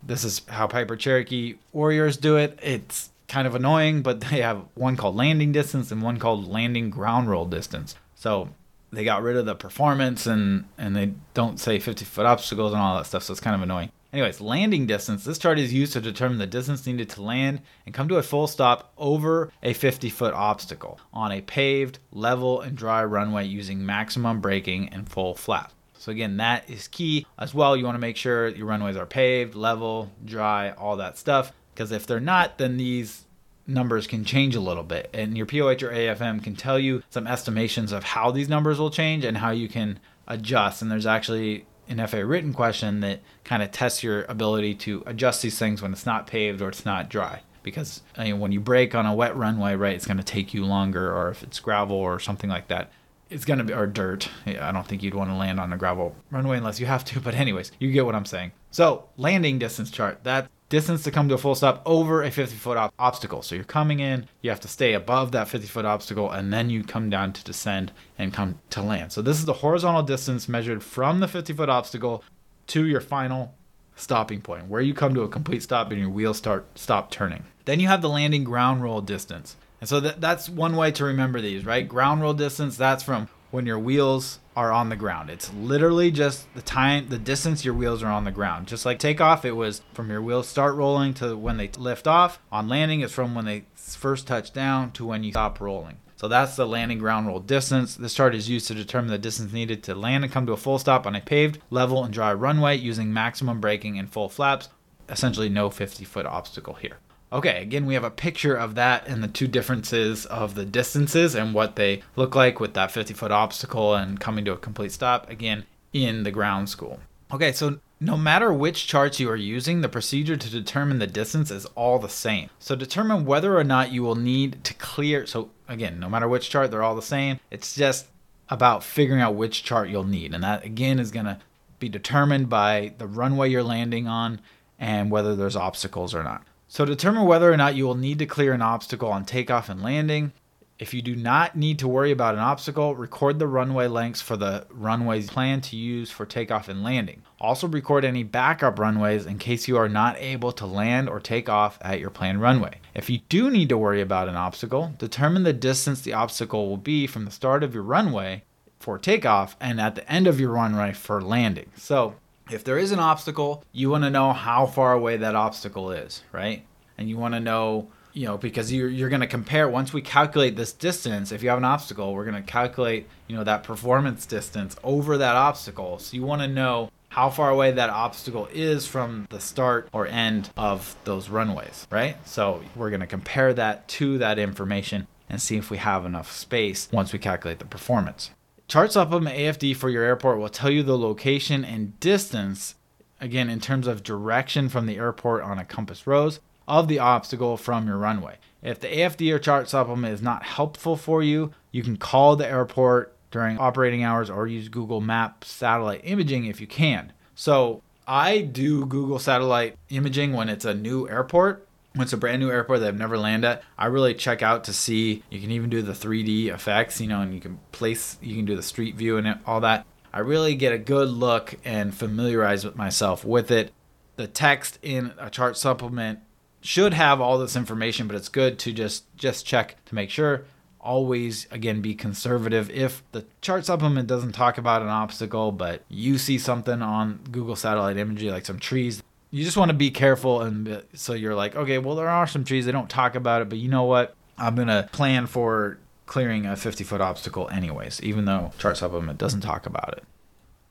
[0.01, 2.57] This is how Piper Cherokee Warriors do it.
[2.63, 6.89] It's kind of annoying, but they have one called landing distance and one called landing
[6.89, 7.95] ground roll distance.
[8.15, 8.49] So
[8.91, 12.81] they got rid of the performance and and they don't say 50 foot obstacles and
[12.81, 13.23] all that stuff.
[13.23, 13.91] So it's kind of annoying.
[14.13, 15.25] Anyways, landing distance.
[15.25, 18.23] This chart is used to determine the distance needed to land and come to a
[18.23, 23.85] full stop over a 50 foot obstacle on a paved, level, and dry runway using
[23.85, 25.73] maximum braking and full flap.
[25.97, 27.75] So again, that is key as well.
[27.75, 31.51] You want to make sure your runways are paved, level, dry, all that stuff.
[31.77, 33.25] Because if they're not, then these
[33.67, 35.11] numbers can change a little bit.
[35.13, 38.89] And your POH or AFM can tell you some estimations of how these numbers will
[38.89, 40.81] change and how you can adjust.
[40.81, 45.43] And there's actually an FA written question that kind of tests your ability to adjust
[45.43, 47.41] these things when it's not paved or it's not dry.
[47.61, 50.55] Because I mean, when you brake on a wet runway, right, it's going to take
[50.55, 52.91] you longer, or if it's gravel or something like that,
[53.29, 54.29] it's going to be, or dirt.
[54.47, 57.19] I don't think you'd want to land on a gravel runway unless you have to.
[57.19, 58.53] But, anyways, you get what I'm saying.
[58.71, 62.55] So, landing distance chart, that distance to come to a full stop over a 50
[62.55, 63.41] foot op- obstacle.
[63.41, 66.69] So you're coming in, you have to stay above that 50 foot obstacle, and then
[66.69, 69.11] you come down to descend and come to land.
[69.11, 72.23] So this is the horizontal distance measured from the 50 foot obstacle
[72.67, 73.53] to your final
[73.95, 77.45] stopping point, where you come to a complete stop and your wheels start stop turning.
[77.65, 79.55] Then you have the landing ground roll distance.
[79.79, 81.87] And so that, that's one way to remember these, right?
[81.87, 85.29] Ground roll distance, that's from when your wheels are on the ground.
[85.29, 88.67] It's literally just the time, the distance your wheels are on the ground.
[88.67, 92.39] Just like takeoff, it was from your wheels start rolling to when they lift off.
[92.51, 95.97] On landing, it's from when they first touch down to when you stop rolling.
[96.15, 97.95] So that's the landing ground roll distance.
[97.95, 100.57] This chart is used to determine the distance needed to land and come to a
[100.57, 104.69] full stop on a paved, level, and dry runway using maximum braking and full flaps.
[105.07, 106.97] Essentially, no 50 foot obstacle here.
[107.31, 111.35] Okay, again, we have a picture of that and the two differences of the distances
[111.35, 114.93] and what they look like with that 50 foot obstacle and coming to a complete
[114.93, 116.99] stop, again, in the ground school.
[117.31, 121.51] Okay, so no matter which charts you are using, the procedure to determine the distance
[121.51, 122.49] is all the same.
[122.59, 125.25] So determine whether or not you will need to clear.
[125.25, 127.39] So again, no matter which chart, they're all the same.
[127.51, 128.07] It's just
[128.49, 130.33] about figuring out which chart you'll need.
[130.33, 131.39] And that again is going to
[131.79, 134.39] be determined by the runway you're landing on
[134.79, 136.43] and whether there's obstacles or not.
[136.67, 139.81] So determine whether or not you will need to clear an obstacle on takeoff and
[139.81, 140.33] landing.
[140.79, 144.37] If you do not need to worry about an obstacle, record the runway lengths for
[144.37, 147.23] the runways plan to use for takeoff and landing.
[147.41, 151.49] Also record any backup runways in case you are not able to land or take
[151.49, 152.79] off at your planned runway.
[152.93, 156.77] If you do need to worry about an obstacle, determine the distance the obstacle will
[156.77, 158.43] be from the start of your runway
[158.79, 161.71] for takeoff and at the end of your runway for landing.
[161.75, 162.15] So,
[162.51, 166.23] if there is an obstacle, you want to know how far away that obstacle is,
[166.31, 166.65] right?
[166.97, 170.01] And you want to know, you know, because you're, you're going to compare, once we
[170.01, 173.63] calculate this distance, if you have an obstacle, we're going to calculate, you know, that
[173.63, 175.99] performance distance over that obstacle.
[175.99, 180.07] So you want to know how far away that obstacle is from the start or
[180.07, 182.15] end of those runways, right?
[182.27, 186.31] So we're going to compare that to that information and see if we have enough
[186.31, 188.31] space once we calculate the performance.
[188.67, 192.75] Chart Supplement AFD for your airport will tell you the location and distance,
[193.21, 197.55] again, in terms of direction from the airport on a compass rose, of the obstacle
[197.55, 198.35] from your runway.
[198.61, 202.45] If the AFD or chart supplement is not helpful for you, you can call the
[202.45, 207.13] airport during operating hours or use Google Maps satellite imaging if you can.
[207.35, 211.66] So, I do Google satellite imaging when it's a new airport
[211.97, 214.65] when it's a brand new airport that I've never landed at, I really check out
[214.65, 215.23] to see.
[215.29, 218.45] You can even do the 3D effects, you know, and you can place, you can
[218.45, 219.85] do the street view and all that.
[220.13, 223.71] I really get a good look and familiarize with myself with it.
[224.15, 226.19] The text in a chart supplement
[226.61, 230.45] should have all this information, but it's good to just just check to make sure.
[230.79, 232.69] Always again be conservative.
[232.71, 237.55] If the chart supplement doesn't talk about an obstacle, but you see something on Google
[237.55, 241.55] satellite imagery like some trees you just want to be careful and so you're like
[241.55, 244.15] okay well there are some trees they don't talk about it but you know what?
[244.37, 249.41] I'm gonna plan for clearing a 50 foot obstacle anyways even though chart supplement doesn't
[249.41, 250.03] talk about it.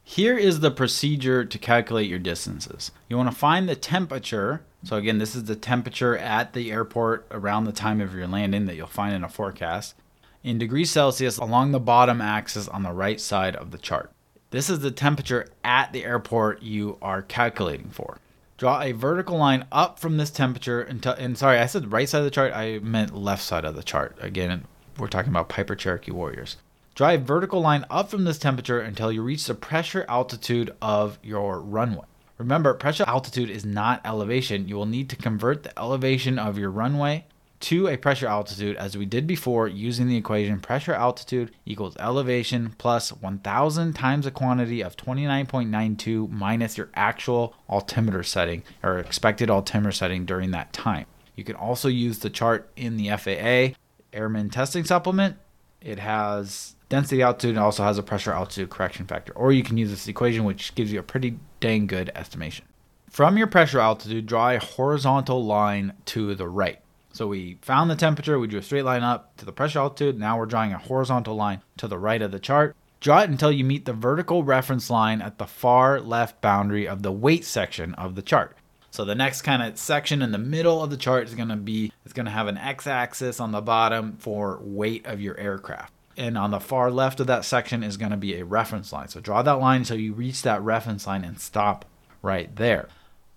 [0.02, 2.92] Here is the procedure to calculate your distances.
[3.08, 7.26] You want to find the temperature so again this is the temperature at the airport
[7.30, 9.94] around the time of your landing that you'll find in a forecast
[10.42, 14.10] in degrees celsius along the bottom axis on the right side of the chart.
[14.50, 18.18] This is the temperature at the airport you are calculating for
[18.56, 22.20] Draw a vertical line up from this temperature until, and sorry, I said right side
[22.20, 24.16] of the chart, I meant left side of the chart.
[24.20, 24.64] Again,
[24.98, 26.56] we're talking about Piper Cherokee Warriors.
[26.94, 31.18] Draw a vertical line up from this temperature until you reach the pressure altitude of
[31.22, 32.06] your runway.
[32.38, 34.68] Remember, pressure altitude is not elevation.
[34.68, 37.26] You will need to convert the elevation of your runway
[37.60, 42.74] to a pressure altitude as we did before using the equation pressure altitude equals elevation
[42.78, 49.92] plus 1000 times the quantity of 29.92 minus your actual altimeter setting or expected altimeter
[49.92, 51.06] setting during that time.
[51.34, 53.76] You can also use the chart in the FAA
[54.12, 55.36] Airman Testing Supplement.
[55.80, 59.32] It has density altitude and also has a pressure altitude correction factor.
[59.34, 62.64] Or you can use this equation, which gives you a pretty dang good estimation.
[63.10, 66.80] From your pressure altitude, draw a horizontal line to the right.
[67.16, 70.18] So we found the temperature, we drew a straight line up to the pressure altitude.
[70.18, 72.76] Now we're drawing a horizontal line to the right of the chart.
[73.00, 77.02] Draw it until you meet the vertical reference line at the far left boundary of
[77.02, 78.54] the weight section of the chart.
[78.90, 81.56] So the next kind of section in the middle of the chart is going to
[81.56, 85.94] be it's going to have an x-axis on the bottom for weight of your aircraft.
[86.18, 89.08] And on the far left of that section is going to be a reference line.
[89.08, 91.86] So draw that line until you reach that reference line and stop
[92.20, 92.88] right there.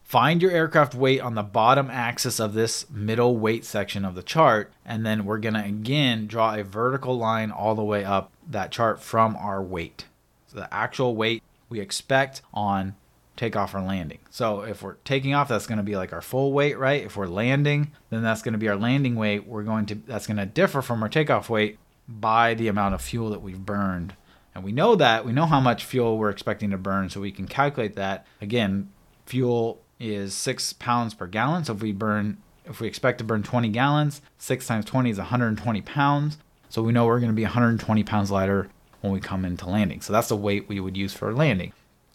[0.10, 4.24] Find your aircraft weight on the bottom axis of this middle weight section of the
[4.24, 8.72] chart, and then we're gonna again draw a vertical line all the way up that
[8.72, 10.06] chart from our weight.
[10.48, 12.96] So the actual weight we expect on
[13.36, 14.18] takeoff or landing.
[14.32, 17.04] So if we're taking off, that's gonna be like our full weight, right?
[17.04, 19.46] If we're landing, then that's gonna be our landing weight.
[19.46, 23.30] We're going to that's gonna differ from our takeoff weight by the amount of fuel
[23.30, 24.16] that we've burned.
[24.56, 27.32] And we know that, we know how much fuel we're expecting to burn, so we
[27.32, 28.26] can calculate that.
[28.42, 28.90] Again,
[29.28, 31.66] fuel is six pounds per gallon.
[31.66, 35.18] So if we burn, if we expect to burn 20 gallons, six times 20 is
[35.18, 36.38] 120 pounds.
[36.70, 38.70] So we know we're going to be 120 pounds lighter
[39.02, 40.02] when we come into landing.
[40.02, 41.74] So that's the weight we would use for landing.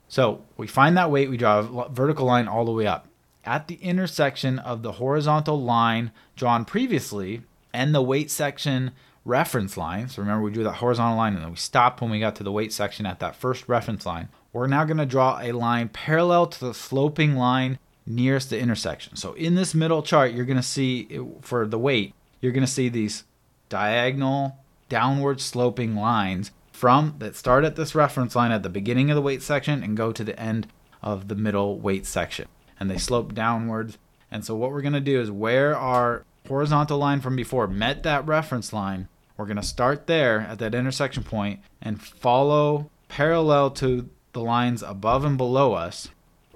[0.09, 3.09] So we find that weight, we draw a vertical line all the way up.
[3.45, 7.43] At the intersection of the horizontal line drawn previously
[7.73, 8.93] and the weight section
[9.25, 12.21] reference line, so remember we drew that horizontal line and then we stopped when we
[12.21, 15.41] got to the weight section at that first reference line we're now going to draw
[15.43, 19.17] a line parallel to the sloping line nearest the intersection.
[19.17, 22.71] So in this middle chart, you're going to see for the weight, you're going to
[22.71, 23.25] see these
[23.69, 24.57] diagonal
[24.89, 29.23] downward sloping lines from that start at this reference line at the beginning of the
[29.23, 30.69] weight section and go to the end
[31.03, 32.47] of the middle weight section.
[32.79, 33.99] And they slope downwards.
[34.31, 38.03] And so what we're going to do is where our horizontal line from before met
[38.03, 43.71] that reference line, We're going to start there at that intersection point and follow parallel
[43.71, 46.11] to the lines above and below us,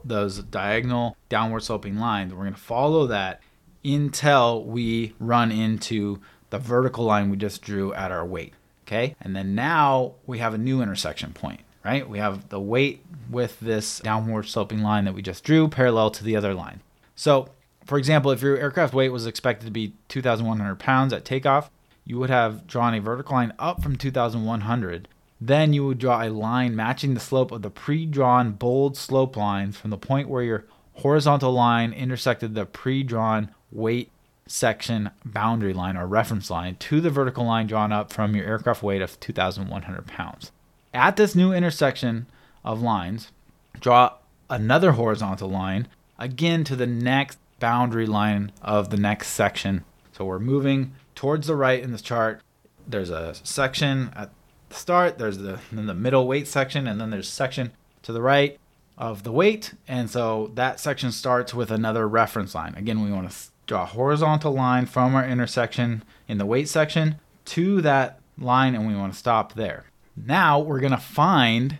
[0.04, 2.32] those diagonal downward sloping lines.
[2.32, 3.40] We're going to follow that
[3.84, 8.54] until we run into the vertical line we just drew at our weight.
[8.86, 9.16] Okay.
[9.20, 12.08] And then now we have a new intersection point, right?
[12.08, 16.24] We have the weight with this downward sloping line that we just drew parallel to
[16.24, 16.80] the other line.
[17.14, 17.50] So,
[17.84, 21.70] for example, if your aircraft weight was expected to be 2,100 pounds at takeoff,
[22.04, 25.08] you would have drawn a vertical line up from 2,100.
[25.40, 29.36] Then you would draw a line matching the slope of the pre drawn bold slope
[29.36, 34.10] lines from the point where your horizontal line intersected the pre drawn weight
[34.46, 38.82] section boundary line or reference line to the vertical line drawn up from your aircraft
[38.82, 40.50] weight of 2,100 pounds.
[40.92, 42.26] At this new intersection
[42.64, 43.30] of lines,
[43.78, 44.14] draw
[44.50, 45.86] another horizontal line
[46.18, 49.84] again to the next boundary line of the next section.
[50.12, 52.40] So we're moving towards the right in this chart.
[52.86, 54.30] There's a section at
[54.70, 58.58] start, there's the then the middle weight section, and then there's section to the right
[58.96, 59.74] of the weight.
[59.86, 62.74] And so that section starts with another reference line.
[62.74, 67.16] Again, we want to draw a horizontal line from our intersection in the weight section
[67.44, 69.84] to that line and we want to stop there.
[70.16, 71.78] Now we're going to find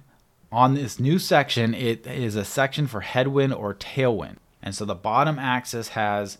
[0.50, 4.36] on this new section, it is a section for headwind or tailwind.
[4.62, 6.38] And so the bottom axis has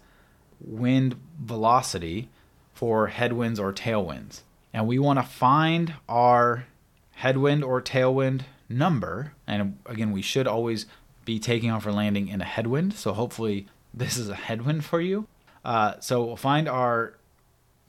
[0.60, 2.28] wind velocity
[2.72, 4.42] for headwinds or tailwinds.
[4.72, 6.66] And we want to find our
[7.12, 9.32] headwind or tailwind number.
[9.46, 10.86] And again, we should always
[11.24, 12.94] be taking off or landing in a headwind.
[12.94, 15.26] So hopefully this is a headwind for you.
[15.64, 17.14] Uh, so we'll find our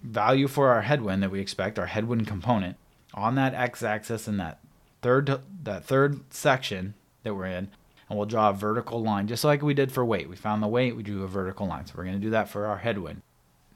[0.01, 2.77] value for our headwind that we expect, our headwind component,
[3.13, 4.59] on that x-axis in that
[5.01, 7.69] third that third section that we're in,
[8.09, 10.29] and we'll draw a vertical line just like we did for weight.
[10.29, 11.85] We found the weight, we drew a vertical line.
[11.85, 13.21] So we're going to do that for our headwind.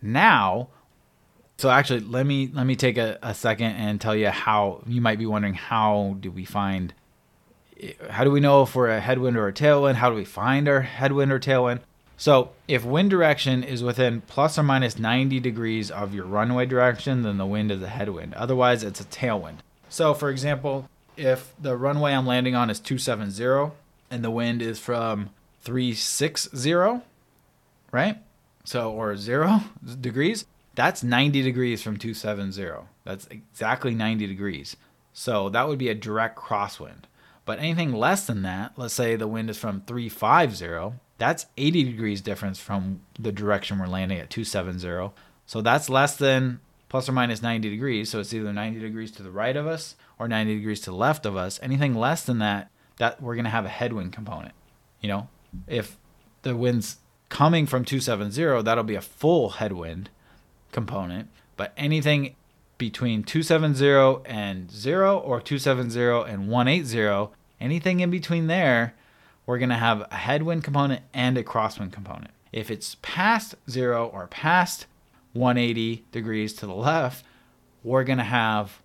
[0.02, 0.70] Now,
[1.58, 5.02] so actually, let me let me take a, a second and tell you how you
[5.02, 6.94] might be wondering how do we find
[7.80, 9.96] eh, how do we know if we're a headwind or a tailwind?
[9.96, 11.80] How do we find our headwind or tailwind?
[12.18, 17.24] So, if wind direction is within plus or minus 90 degrees of your runway direction,
[17.24, 18.34] then the wind is a headwind.
[18.36, 19.58] Otherwise, it's a tailwind.
[19.90, 23.74] So, for example, if the runway I'm landing on is 270
[24.10, 27.02] and the wind is from 360,
[27.92, 28.18] right?
[28.64, 29.62] So, or zero
[30.02, 32.88] degrees, that's 90 degrees from 270.
[33.04, 34.76] That's exactly 90 degrees.
[35.14, 37.04] So, that would be a direct crosswind.
[37.46, 42.22] But anything less than that, let's say the wind is from 350, that's 80 degrees
[42.22, 45.14] difference from the direction we're landing at 270.
[45.46, 46.60] So that's less than
[46.90, 48.10] plus or minus 90 degrees.
[48.10, 50.96] So it's either 90 degrees to the right of us or 90 degrees to the
[50.96, 51.60] left of us.
[51.62, 54.54] Anything less than that, that we're going to have a headwind component.
[55.02, 55.28] You know,
[55.68, 55.98] if
[56.44, 56.98] the wind's
[57.30, 60.10] coming from 270, that'll be a full headwind
[60.74, 61.30] component.
[61.56, 62.36] But anything
[62.78, 67.32] between 270 and 0 or 270 and 180,
[67.62, 68.96] anything in between there,
[69.46, 72.32] we're going to have a headwind component and a crosswind component.
[72.52, 74.86] If it's past 0 or past
[75.34, 77.26] 180 degrees to the left,
[77.84, 78.82] we're going to have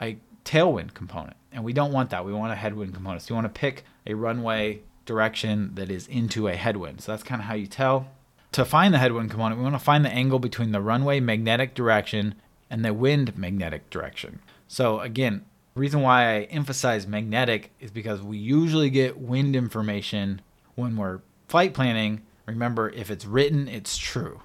[0.00, 1.36] a tailwind component.
[1.52, 2.24] And we don't want that.
[2.24, 3.22] We want a headwind component.
[3.22, 7.00] So you want to pick a runway direction that is into a headwind.
[7.00, 8.08] So that's kind of how you tell.
[8.56, 11.74] To find the headwind component, we want to find the angle between the runway magnetic
[11.74, 12.36] direction
[12.70, 14.38] and the wind magnetic direction.
[14.66, 20.40] So again, reason why I emphasize magnetic is because we usually get wind information
[20.74, 22.22] when we're flight planning.
[22.46, 24.40] Remember, if it's written, it's true.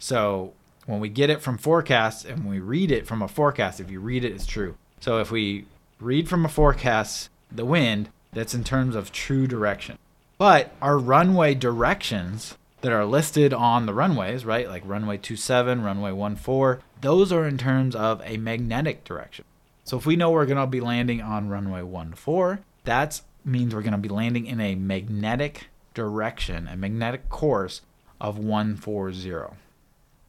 [0.00, 0.52] So
[0.86, 4.00] when we get it from forecasts and we read it from a forecast, if you
[4.00, 4.74] read it, it's true.
[4.98, 5.66] So if we
[6.00, 9.96] read from a forecast the wind, that's in terms of true direction.
[10.38, 14.68] But our runway directions that are listed on the runways, right?
[14.68, 19.46] Like runway 27, runway 14, those are in terms of a magnetic direction.
[19.84, 21.80] So if we know we're going to be landing on runway
[22.14, 27.80] 14, that means we're going to be landing in a magnetic direction, a magnetic course
[28.20, 29.56] of 140.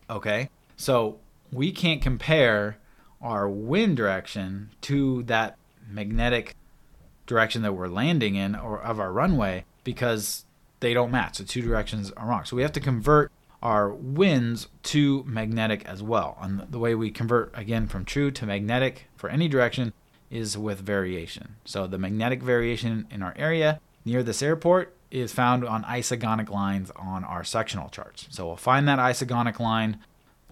[0.10, 0.50] Okay?
[0.78, 1.20] So
[1.52, 2.78] we can't compare
[3.22, 5.58] our wind direction to that
[5.90, 6.56] magnetic
[7.28, 10.45] direction that we're landing in or of our runway because
[10.86, 11.40] they don't match.
[11.40, 12.46] The two directions are wrong.
[12.46, 13.32] So we have to convert
[13.64, 16.38] our winds to magnetic as well.
[16.40, 19.94] And the way we convert again from true to magnetic for any direction
[20.30, 21.56] is with variation.
[21.66, 26.92] So the magnetic variation in our area near this airport is found on isogonic lines
[26.96, 28.28] on our sectional charts.
[28.30, 29.98] So we'll find that isogonic line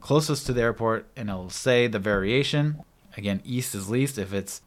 [0.01, 2.83] closest to the airport and it'll say the variation.
[3.15, 4.17] Again, east is least.
[4.17, 4.63] If it's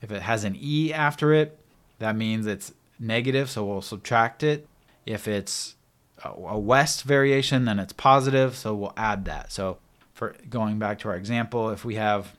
[0.00, 1.58] if it has an E after it,
[1.98, 4.68] that means it's negative, so we'll subtract it.
[5.08, 5.74] If it's
[6.22, 9.50] a west variation, then it's positive, so we'll add that.
[9.50, 9.78] So
[10.12, 12.34] for going back to our example, if we have,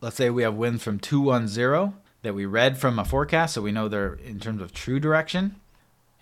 [0.00, 3.72] let's say we have winds from 210 that we read from a forecast, so we
[3.72, 5.56] know they're in terms of true direction,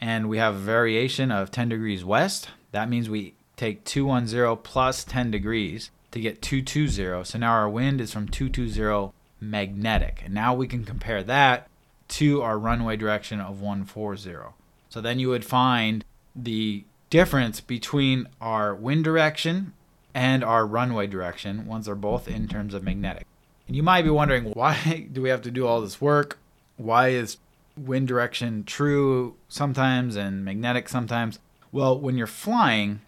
[0.00, 5.04] and we have a variation of 10 degrees west, that means we take 210 plus
[5.04, 7.24] 10 degrees to get 220.
[7.24, 10.22] So now our wind is from 220 magnetic.
[10.24, 11.68] And now we can compare that
[12.08, 14.54] to our runway direction of 140.
[14.97, 19.74] So then you would find the difference between our wind direction
[20.14, 23.26] and our runway direction once they're both in terms of magnetic.
[23.66, 26.38] And you might be wondering why do we have to do all this work?
[26.78, 27.36] Why is
[27.76, 31.40] wind direction true sometimes and magnetic sometimes?
[31.72, 33.03] Well, when you're flying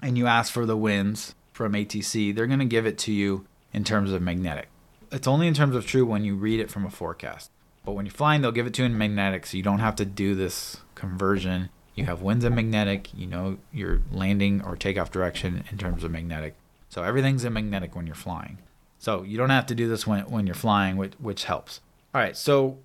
[0.00, 3.44] and you ask for the winds from ATC, they're going to give it to you
[3.72, 4.68] in terms of magnetic.
[5.10, 7.50] It's only in terms of true when you read it from a forecast.
[7.84, 9.96] But when you're flying, they'll give it to you in magnetic, so you don't have
[9.96, 13.10] to do this conversion you have winds and magnetic.
[13.12, 16.54] You know your landing or takeoff direction in terms of magnetic.
[16.88, 18.58] So everything's in magnetic when you're flying.
[19.00, 21.80] So you don't have to do this when, when you're flying, which, which helps.
[22.14, 22.78] All right, so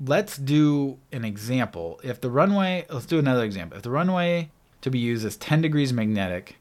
[0.00, 2.00] let's do an example.
[2.04, 3.76] If the runway, let's do another example.
[3.76, 4.50] If the runway
[4.82, 6.56] to be used is 10 degrees magnetic,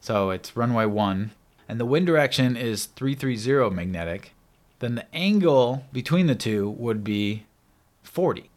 [0.00, 1.30] so it's runway 1,
[1.68, 4.32] and the wind direction is 330 magnetic,
[4.78, 7.44] then the angle between the two would be
[8.02, 8.47] 40.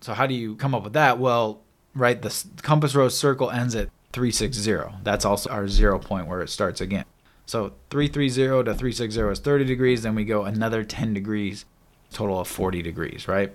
[0.00, 1.18] So how do you come up with that?
[1.18, 1.62] Well,
[1.94, 2.20] right?
[2.20, 4.98] The compass rose circle ends at 360.
[5.02, 7.04] That's also our zero point where it starts again.
[7.46, 10.02] So 330 to 360 is 30 degrees.
[10.02, 11.64] Then we go another 10 degrees,
[12.12, 13.54] total of 40 degrees, right?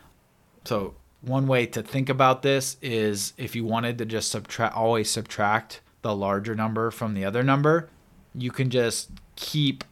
[0.66, 5.10] So one way to think about this is if you wanted to just subtract, always
[5.10, 7.88] subtract the larger number from the other number,
[8.36, 9.84] you can just keep,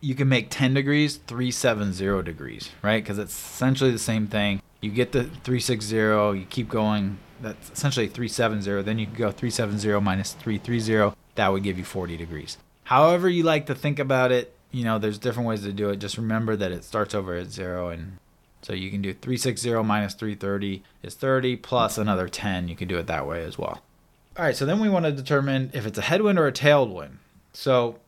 [0.00, 3.02] you can make 10 degrees 370 degrees, right?
[3.02, 4.60] Because it's essentially the same thing.
[4.84, 8.82] You get the 360, you keep going that's essentially 370.
[8.82, 11.16] Then you could go 370 minus 330.
[11.36, 12.58] That would give you 40 degrees.
[12.84, 15.96] However you like to think about it, you know, there's different ways to do it.
[15.96, 17.88] Just remember that it starts over at zero.
[17.88, 18.18] And
[18.62, 22.68] so you can do 360 minus 330 is 30 plus another 10.
[22.68, 23.82] You can do it that way as well.
[24.36, 27.18] All right, so then we want to determine if it's a headwind or a tailwind.
[27.52, 28.00] So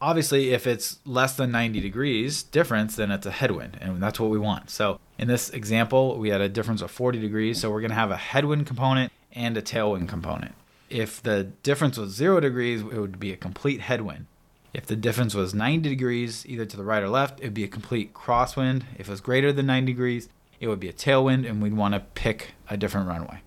[0.00, 4.30] obviously, if it's less than 90 degrees difference, then it's a headwind, and that's what
[4.30, 4.70] we want.
[4.70, 7.96] So in this example, we had a difference of 40 degrees, so we're going to
[7.96, 10.54] have a headwind component and a tailwind component.
[10.90, 14.26] If the difference was zero degrees, it would be a complete headwind.
[14.72, 17.64] If the difference was 90 degrees, either to the right or left, it would be
[17.64, 18.82] a complete crosswind.
[18.98, 21.94] If it was greater than 90 degrees, it would be a tailwind, and we'd want
[21.94, 23.40] to pick a different runway.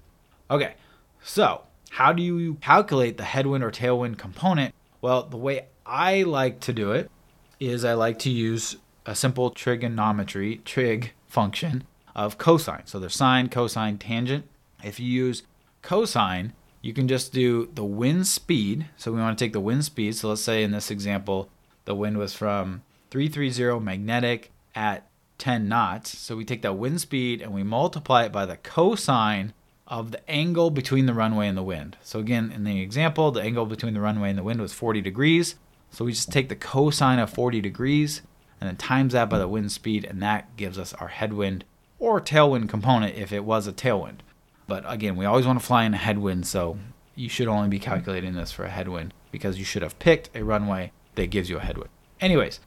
[0.49, 0.75] Okay,
[1.21, 4.73] so how do you calculate the headwind or tailwind component?
[5.01, 7.11] Well, the way I like to do it
[7.59, 11.83] is I like to use a simple trigonometry, trig function
[12.15, 12.81] of cosine.
[12.85, 14.45] So there's sine, cosine, tangent.
[14.83, 15.43] If you use
[15.83, 18.87] cosine, you can just do the wind speed.
[18.97, 20.15] So we want to take the wind speed.
[20.15, 21.47] So let's say in this example,
[21.85, 22.81] the wind was from
[23.11, 25.07] 330 magnetic at
[25.37, 26.17] 10 knots.
[26.17, 29.53] So we take that wind speed and we multiply it by the cosine
[29.85, 31.97] of the angle between the runway and the wind.
[32.01, 35.01] So again, in the example, the angle between the runway and the wind was 40
[35.01, 35.53] degrees.
[35.91, 38.23] So we just take the cosine of 40 degrees
[38.59, 41.63] and then times that by the wind speed, and that gives us our headwind
[41.99, 44.19] or tailwind component if it was a tailwind.
[44.67, 46.77] But again, we always want to fly in a headwind, so
[47.15, 50.43] you should only be calculating this for a headwind because you should have picked a
[50.43, 51.89] runway that gives you a headwind.
[52.19, 52.59] Anyways,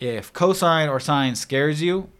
[0.00, 2.10] if cosine or sine scares you,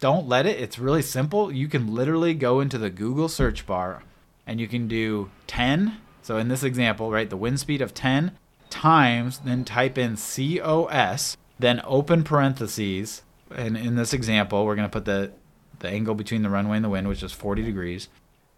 [0.00, 0.58] don't let it.
[0.58, 1.52] It's really simple.
[1.52, 4.02] You can literally go into the Google search bar
[4.46, 5.98] and you can do 10.
[6.22, 8.32] So in this example, right, the wind speed of 10
[8.70, 13.22] times, then type in COS, then open parentheses.
[13.54, 15.32] And in this example, we're going to put the,
[15.80, 18.08] the angle between the runway and the wind, which is 40 degrees.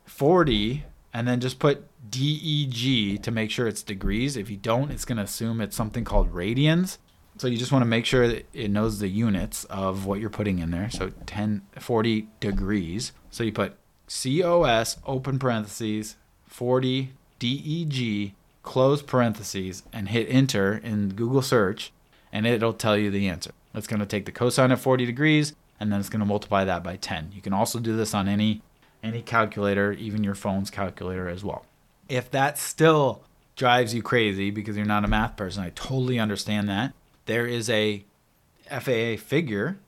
[0.07, 0.85] 40,
[1.15, 4.37] and then just put DEG to make sure it's degrees.
[4.37, 6.99] If you don't, it's going to assume it's something called radians.
[7.39, 10.31] So you just want to make sure that it knows the units of what you're
[10.31, 10.91] putting in there.
[10.91, 13.13] So 10, 40 degrees.
[13.31, 13.77] So you put
[14.07, 21.93] COS, open parentheses, 40 DEG, close parentheses, and hit enter in Google search,
[22.33, 23.53] and it'll tell you the answer.
[23.75, 26.65] It's going to take the cosine of 40 degrees, and then it's going to multiply
[26.65, 27.33] that by 10.
[27.35, 28.63] You can also do this on any
[29.03, 31.67] any calculator, even your phone's calculator as well.
[32.09, 33.23] If that still
[33.57, 36.93] drives you crazy because you're not a math person, I totally understand that.
[37.27, 38.05] There is a
[38.71, 39.79] FAA figure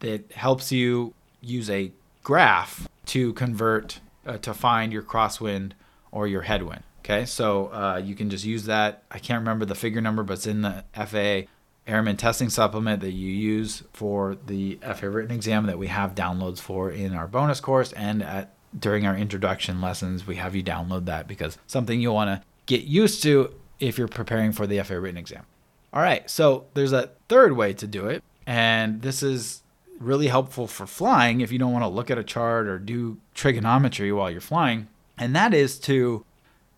[0.00, 1.92] that helps you use a
[2.22, 5.72] graph to convert uh, to find your crosswind
[6.10, 6.82] or your headwind.
[7.00, 9.02] Okay, so uh, you can just use that.
[9.10, 11.50] I can't remember the figure number, but it's in the FAA
[11.86, 16.58] airman testing supplement that you use for the FAA written exam that we have downloads
[16.58, 21.04] for in our bonus course and at during our introduction lessons we have you download
[21.04, 24.94] that because something you'll want to get used to if you're preparing for the FAA
[24.94, 25.44] written exam.
[25.92, 29.62] All right, so there's a third way to do it, and this is
[30.00, 33.18] really helpful for flying if you don't want to look at a chart or do
[33.34, 36.24] trigonometry while you're flying, and that is to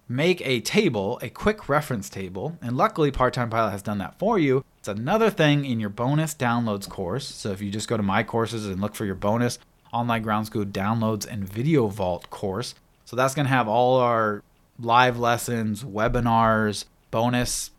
[0.09, 4.19] make a table, a quick reference table, and luckily Part Time Pilot has done that
[4.19, 4.65] for you.
[4.87, 7.27] It's another thing in your bonus downloads course.
[7.27, 9.59] So if you just go to my courses and look for your bonus
[9.93, 14.45] online ground school downloads and video vault course, so that's going to have all our
[14.79, 17.73] live lessons, webinars, bonus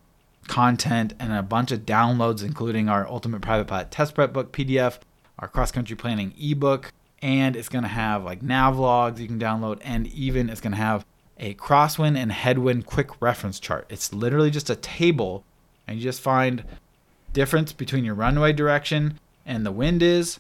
[0.50, 5.00] content, and a bunch of downloads, including our Ultimate Private Pilot Test Prep Book PDF,
[5.40, 6.92] our cross country planning ebook,
[7.22, 10.74] and it's going to have like nav logs you can download, and even it's going
[10.74, 11.06] to have
[11.40, 13.86] a crosswind and headwind quick reference chart.
[13.88, 15.46] It's literally just a table,
[15.88, 16.66] and you just find
[17.38, 20.40] difference between your runway direction and the wind is,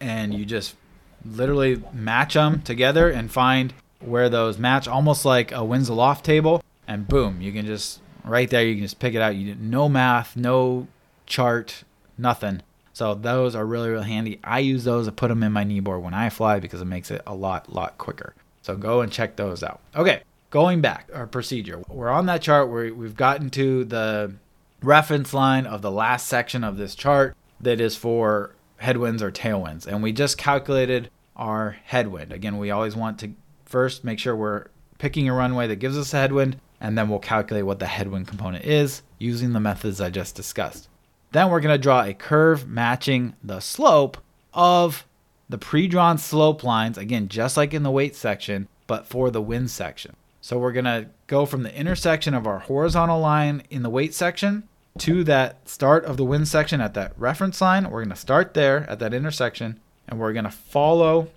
[0.00, 0.76] and you just
[1.24, 6.62] literally match them together and find where those match, almost like a winds aloft table,
[6.86, 9.34] and boom, you can just right there you can just pick it out.
[9.34, 10.88] You no math, no
[11.24, 11.84] chart,
[12.18, 12.60] nothing.
[12.92, 14.38] So those are really really handy.
[14.44, 17.10] I use those to put them in my kneeboard when I fly because it makes
[17.10, 18.34] it a lot lot quicker.
[18.60, 19.80] So go and check those out.
[19.94, 20.20] Okay,
[20.50, 21.82] going back our procedure.
[21.88, 24.34] We're on that chart where we've gotten to the
[24.82, 29.86] reference line of the last section of this chart that is for headwinds or tailwinds,
[29.86, 32.32] and we just calculated our headwind.
[32.32, 33.32] Again, we always want to
[33.64, 34.66] first make sure we're
[34.98, 38.28] picking a runway that gives us a headwind, and then we'll calculate what the headwind
[38.28, 40.88] component is using the methods I just discussed.
[41.32, 44.18] Then we're going to draw a curve matching the slope
[44.54, 45.06] of
[45.48, 49.70] the pre-drawn slope lines, again, just like in the weight section, but for the wind
[49.70, 50.16] section.
[50.40, 54.14] So we're going to go from the intersection of our horizontal line in the weight
[54.14, 54.64] section
[54.98, 57.84] to that start of the wind section at that reference line.
[57.84, 61.28] We're going to start there at that intersection and we're going to follow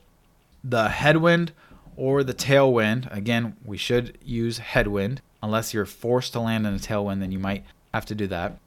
[0.64, 1.52] the headwind
[1.98, 3.14] or the tailwind.
[3.16, 7.40] Again, we should use headwind unless you're forced to land in a tailwind, then you
[7.40, 7.64] might
[7.94, 8.58] have to do that.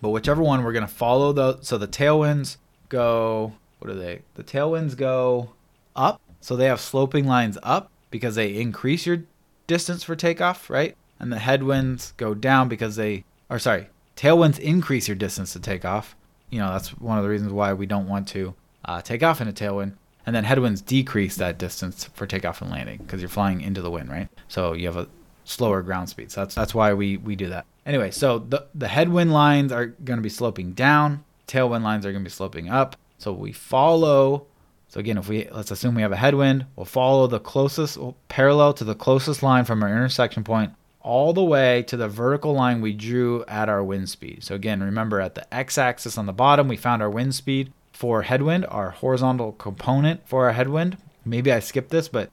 [0.00, 2.56] But whichever one, we're going to follow the so the tailwinds
[2.88, 3.54] go
[3.84, 4.22] what are they?
[4.34, 5.50] The tailwinds go
[5.94, 9.24] up, so they have sloping lines up because they increase your
[9.66, 10.96] distance for takeoff, right?
[11.18, 15.84] And the headwinds go down because they or sorry, tailwinds increase your distance to take
[15.84, 16.16] off.
[16.50, 18.54] You know, that's one of the reasons why we don't want to
[18.84, 19.94] uh, take off in a tailwind
[20.26, 23.90] and then headwinds decrease that distance for takeoff and landing because you're flying into the
[23.90, 24.28] wind, right?
[24.48, 25.08] So you have a
[25.44, 26.30] slower ground speed.
[26.30, 27.66] So that's that's why we we do that.
[27.84, 32.12] Anyway, so the the headwind lines are going to be sloping down, tailwind lines are
[32.12, 32.96] going to be sloping up.
[33.18, 34.46] So we follow.
[34.94, 38.74] So again, if we let's assume we have a headwind, we'll follow the closest parallel
[38.74, 42.80] to the closest line from our intersection point all the way to the vertical line
[42.80, 44.44] we drew at our wind speed.
[44.44, 48.22] So again, remember at the x-axis on the bottom, we found our wind speed for
[48.22, 50.96] headwind, our horizontal component for our headwind.
[51.24, 52.30] Maybe I skipped this, but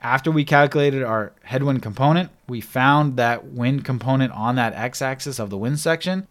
[0.00, 5.40] after we calculated our headwind component, we found that wind component on that x axis
[5.40, 6.28] of the wind section.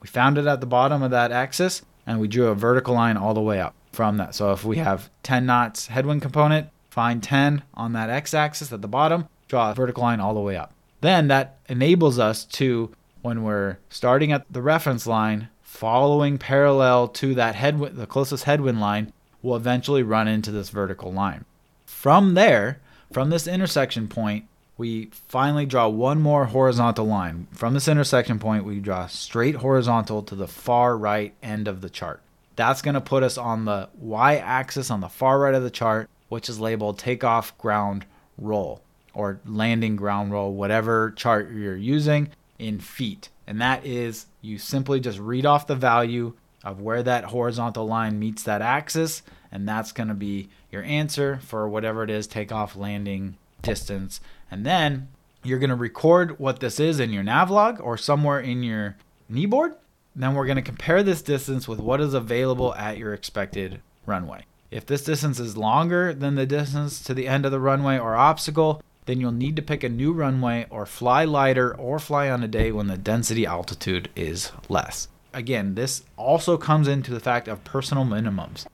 [0.00, 3.18] We found it at the bottom of that axis and we drew a vertical line
[3.18, 4.34] all the way up from that.
[4.34, 8.82] So if we have 10 knots headwind component, find 10 on that x axis at
[8.82, 10.72] the bottom, draw a vertical line all the way up.
[11.00, 12.92] Then that enables us to,
[13.22, 18.80] when we're starting at the reference line, following parallel to that headwind, the closest headwind
[18.80, 21.44] line, will eventually run into this vertical line.
[21.86, 22.80] From there,
[23.12, 24.46] from this intersection point,
[24.78, 27.46] we finally draw one more horizontal line.
[27.52, 31.88] From this intersection point, we draw straight horizontal to the far right end of the
[31.88, 32.20] chart.
[32.56, 35.70] That's going to put us on the y axis on the far right of the
[35.70, 38.06] chart, which is labeled takeoff ground
[38.38, 38.82] roll
[39.14, 43.28] or landing ground roll, whatever chart you're using in feet.
[43.46, 46.34] And that is you simply just read off the value
[46.64, 51.38] of where that horizontal line meets that axis, and that's going to be your answer
[51.42, 54.20] for whatever it is takeoff, landing, distance.
[54.50, 55.08] And then
[55.44, 58.96] you're going to record what this is in your navlog or somewhere in your
[59.30, 59.76] kneeboard.
[60.18, 64.46] Then we're going to compare this distance with what is available at your expected runway.
[64.70, 68.16] If this distance is longer than the distance to the end of the runway or
[68.16, 72.42] obstacle, then you'll need to pick a new runway or fly lighter or fly on
[72.42, 75.08] a day when the density altitude is less.
[75.34, 78.66] Again, this also comes into the fact of personal minimums.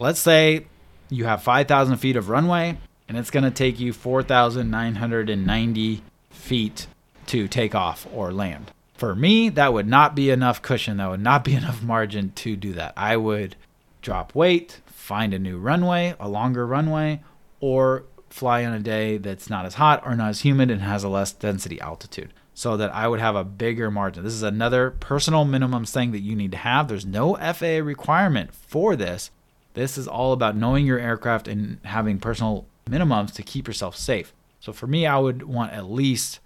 [0.00, 0.66] Let's say
[1.08, 2.78] you have 5,000 feet of runway
[3.08, 6.86] and it's going to take you 4,990 feet
[7.26, 8.72] to take off or land.
[9.00, 10.98] For me, that would not be enough cushion.
[10.98, 12.92] That would not be enough margin to do that.
[12.98, 13.56] I would
[14.02, 17.22] drop weight, find a new runway, a longer runway,
[17.60, 21.02] or fly on a day that's not as hot or not as humid and has
[21.02, 24.22] a less density altitude so that I would have a bigger margin.
[24.22, 26.88] This is another personal minimum thing that you need to have.
[26.88, 29.30] There's no FAA requirement for this.
[29.72, 34.34] This is all about knowing your aircraft and having personal minimums to keep yourself safe.
[34.60, 36.40] So for me, I would want at least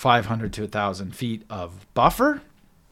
[0.00, 2.40] 500 to 1,000 feet of buffer.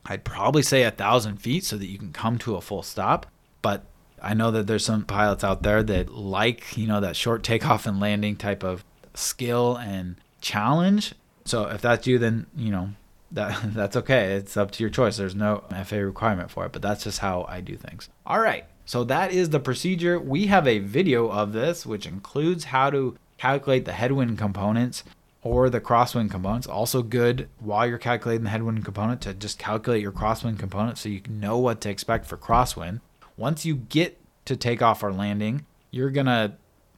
[0.05, 3.25] I'd probably say thousand feet so that you can come to a full stop.
[3.63, 3.87] But
[4.23, 7.87] I know that there's some pilots out there that like, you know, that short takeoff
[7.87, 8.85] and landing type of
[9.15, 11.15] skill and challenge.
[11.47, 12.91] So if that's you, then, you know,
[13.33, 14.35] that that's okay.
[14.35, 15.17] It's up to your choice.
[15.17, 18.11] There's no FAA requirement for it, but that's just how I do things.
[18.27, 18.67] All right.
[18.85, 20.21] So that is the procedure.
[20.21, 25.05] We have a video of this, which includes how to calculate the headwind components
[25.43, 26.67] or the crosswind components.
[26.67, 31.09] Also good while you're calculating the headwind component to just calculate your crosswind component so
[31.09, 33.01] you know what to expect for crosswind.
[33.37, 36.53] Once you get to takeoff or landing, you're going to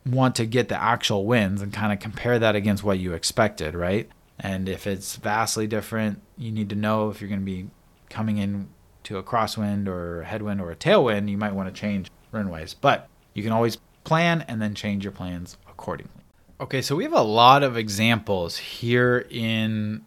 [0.06, 3.74] want to get the actual winds and kind of compare that against what you expected,
[3.74, 4.08] right?
[4.38, 7.68] And if it's vastly different, you need to know if you're going to be
[8.08, 8.68] coming in
[9.04, 12.72] to a crosswind or a headwind or a tailwind, you might want to change runways.
[12.74, 16.19] But you can always plan and then change your plans accordingly.
[16.60, 20.04] Okay, so we have a lot of examples here in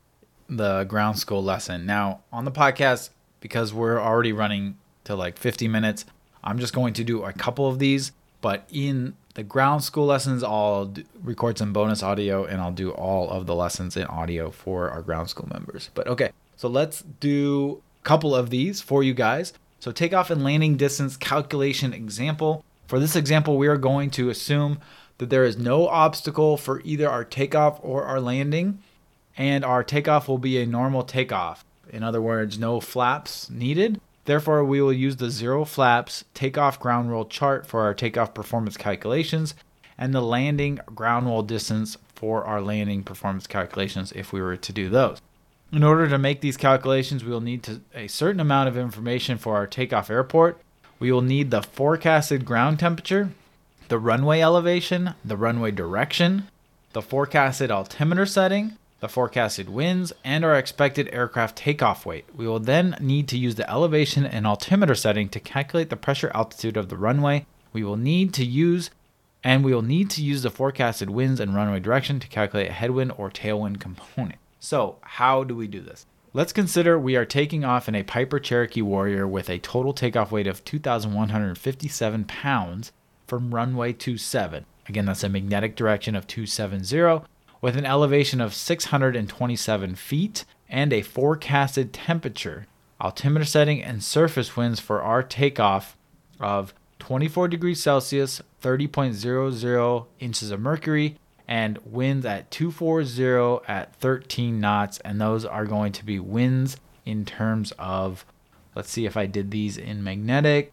[0.48, 1.88] the ground school lesson.
[1.88, 6.06] Now, on the podcast, because we're already running to like 50 minutes,
[6.44, 8.12] I'm just going to do a couple of these.
[8.42, 10.94] But in the ground school lessons, I'll
[11.24, 15.02] record some bonus audio and I'll do all of the lessons in audio for our
[15.02, 15.90] ground school members.
[15.96, 19.54] But okay, so let's do a couple of these for you guys.
[19.80, 22.64] So, takeoff and landing distance calculation example.
[22.88, 24.78] For this example, we are going to assume
[25.18, 28.80] that there is no obstacle for either our takeoff or our landing,
[29.38, 31.66] and our takeoff will be a normal takeoff.
[31.90, 34.00] In other words, no flaps needed.
[34.26, 38.78] Therefore, we will use the zero flaps takeoff ground roll chart for our takeoff performance
[38.78, 39.54] calculations
[39.98, 44.74] and the landing ground roll distance for our landing performance calculations if we were to
[44.74, 45.22] do those.
[45.72, 49.38] In order to make these calculations, we will need to, a certain amount of information
[49.38, 50.62] for our takeoff airport.
[51.00, 53.32] We will need the forecasted ground temperature,
[53.88, 56.48] the runway elevation, the runway direction,
[56.94, 62.26] the forecasted altimeter setting, the forecasted winds, and our expected aircraft takeoff weight.
[62.36, 66.32] We will then need to use the elevation and altimeter setting to calculate the pressure
[66.34, 67.46] altitude of the runway.
[67.74, 68.90] We will need to use
[69.44, 72.74] and we will need to use the forecasted winds and runway direction to calculate a
[72.74, 74.40] headwind or tailwind component.
[74.60, 76.06] So, how do we do this?
[76.32, 80.32] Let's consider we are taking off in a Piper Cherokee Warrior with a total takeoff
[80.32, 82.92] weight of 2,157 pounds
[83.34, 84.64] from runway 27.
[84.88, 87.26] Again, that's a magnetic direction of 270
[87.62, 92.68] with an elevation of 627 feet and a forecasted temperature,
[93.02, 95.98] altimeter setting, and surface winds for our takeoff
[96.40, 101.18] of 24 degrees Celsius, 30.00 inches of mercury,
[101.48, 105.00] and winds at 240 at 13 knots.
[105.00, 108.26] And those are going to be winds in terms of,
[108.76, 110.73] let's see if I did these in magnetic.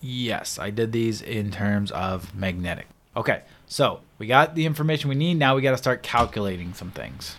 [0.00, 2.86] Yes, I did these in terms of magnetic.
[3.16, 5.34] Okay, so we got the information we need.
[5.34, 7.36] Now we got to start calculating some things.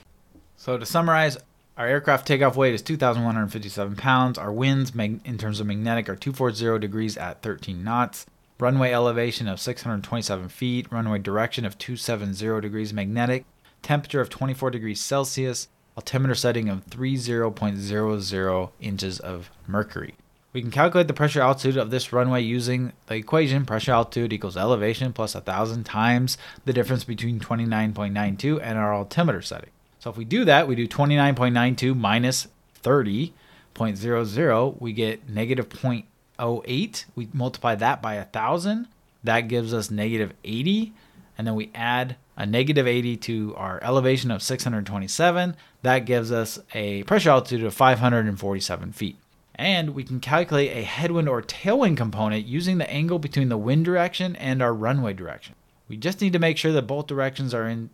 [0.57, 1.38] So to summarize,
[1.78, 4.38] our aircraft takeoff weight is 2,157 pounds.
[4.38, 8.26] Our winds in terms of magnetic are 240 degrees at 13 knots.
[8.60, 10.91] Runway elevation of 627 feet.
[10.91, 13.45] Runway direction of 270 degrees magnetic.
[13.82, 15.70] Temperature of 24 degrees Celsius.
[15.95, 20.16] Altimeter setting of 30.00 inches of mercury.
[20.52, 24.58] We can calculate the pressure altitude of this runway using the equation pressure altitude equals
[24.58, 29.70] elevation plus 1,000 times the difference between 29.92 and our altimeter setting.
[30.00, 32.47] So if we do that, we do 29.92 minus
[32.84, 37.06] 30.00, we get negative 0.08.
[37.16, 38.88] We multiply that by 1,000.
[39.24, 40.93] That gives us negative 80.
[41.38, 45.56] And then we add a negative 80 to our elevation of 627.
[45.84, 49.18] That gives us a pressure altitude of 547 feet
[49.60, 53.84] and we can calculate a headwind or tailwind component using the angle between the wind
[53.84, 55.53] direction and our runway direction.
[55.89, 57.89] We just need to make sure that both directions are in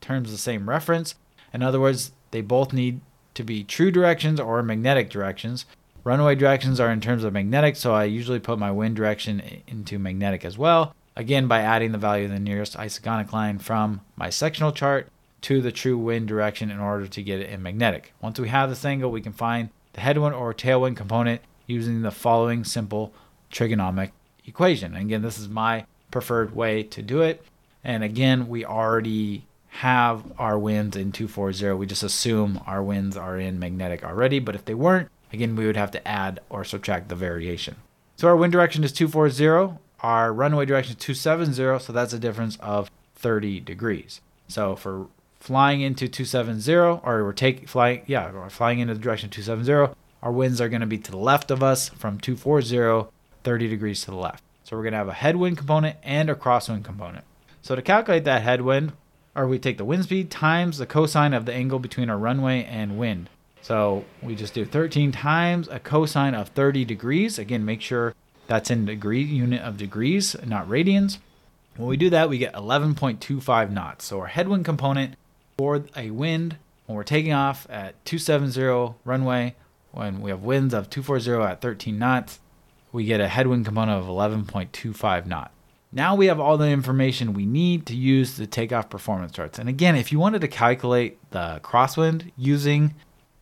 [0.00, 1.16] terms of the same reference.
[1.52, 3.00] In other words, they both need
[3.34, 5.66] to be true directions or magnetic directions.
[6.04, 9.98] Runway directions are in terms of magnetic, so I usually put my wind direction into
[9.98, 10.94] magnetic as well.
[11.16, 15.08] Again, by adding the value of the nearest isogonic line from my sectional chart
[15.42, 18.12] to the true wind direction in order to get it in magnetic.
[18.20, 22.10] Once we have this angle, we can find the headwind or tailwind component using the
[22.10, 23.12] following simple
[23.50, 24.10] trigonomic
[24.46, 24.94] equation.
[24.94, 27.44] And again, this is my preferred way to do it.
[27.84, 31.72] And again, we already have our winds in 240.
[31.72, 34.38] We just assume our winds are in magnetic already.
[34.38, 37.76] But if they weren't, again, we would have to add or subtract the variation.
[38.16, 39.78] So our wind direction is 240.
[40.00, 41.84] Our runway direction is 270.
[41.84, 44.20] So that's a difference of 30 degrees.
[44.48, 45.06] So for
[45.42, 46.72] flying into 270,
[47.04, 49.92] or we're taking flying, yeah, we're flying into the direction of 270.
[50.22, 53.10] Our winds are going to be to the left of us from 240,
[53.42, 54.44] 30 degrees to the left.
[54.62, 57.24] So we're going to have a headwind component and a crosswind component.
[57.60, 58.92] So to calculate that headwind,
[59.34, 62.62] or we take the wind speed times the cosine of the angle between our runway
[62.62, 63.28] and wind.
[63.62, 67.40] So we just do 13 times a cosine of 30 degrees.
[67.40, 68.14] Again, make sure
[68.46, 71.18] that's in degree unit of degrees, not radians.
[71.76, 74.04] When we do that, we get 11.25 knots.
[74.04, 75.16] So our headwind component
[75.62, 76.56] for a wind
[76.86, 79.54] when we're taking off at 270 runway,
[79.92, 82.40] when we have winds of 240 at 13 knots,
[82.90, 85.52] we get a headwind component of 11.25 knot.
[85.92, 89.60] Now we have all the information we need to use the takeoff performance charts.
[89.60, 92.96] And again, if you wanted to calculate the crosswind using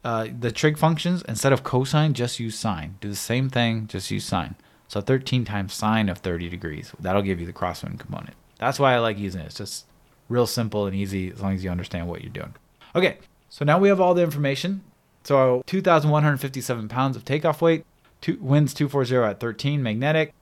[0.05, 2.99] uh, the trig functions, instead of cosine, just use sine.
[3.01, 4.57] Do the same thing, just use sine.
[4.89, 6.93] So 13 times sine of 30 degrees.
[7.01, 8.35] That'll give you the crosswind component.
[8.59, 9.47] That's why I like using it.
[9.47, 9.87] It's just
[10.31, 12.55] real simple and easy as long as you understand what you're doing.
[12.95, 13.19] Okay,
[13.51, 14.83] so now we have all the information.
[15.25, 17.85] So 2,157 pounds of takeoff weight,
[18.23, 20.33] two, winds 240 at 13 magnetic.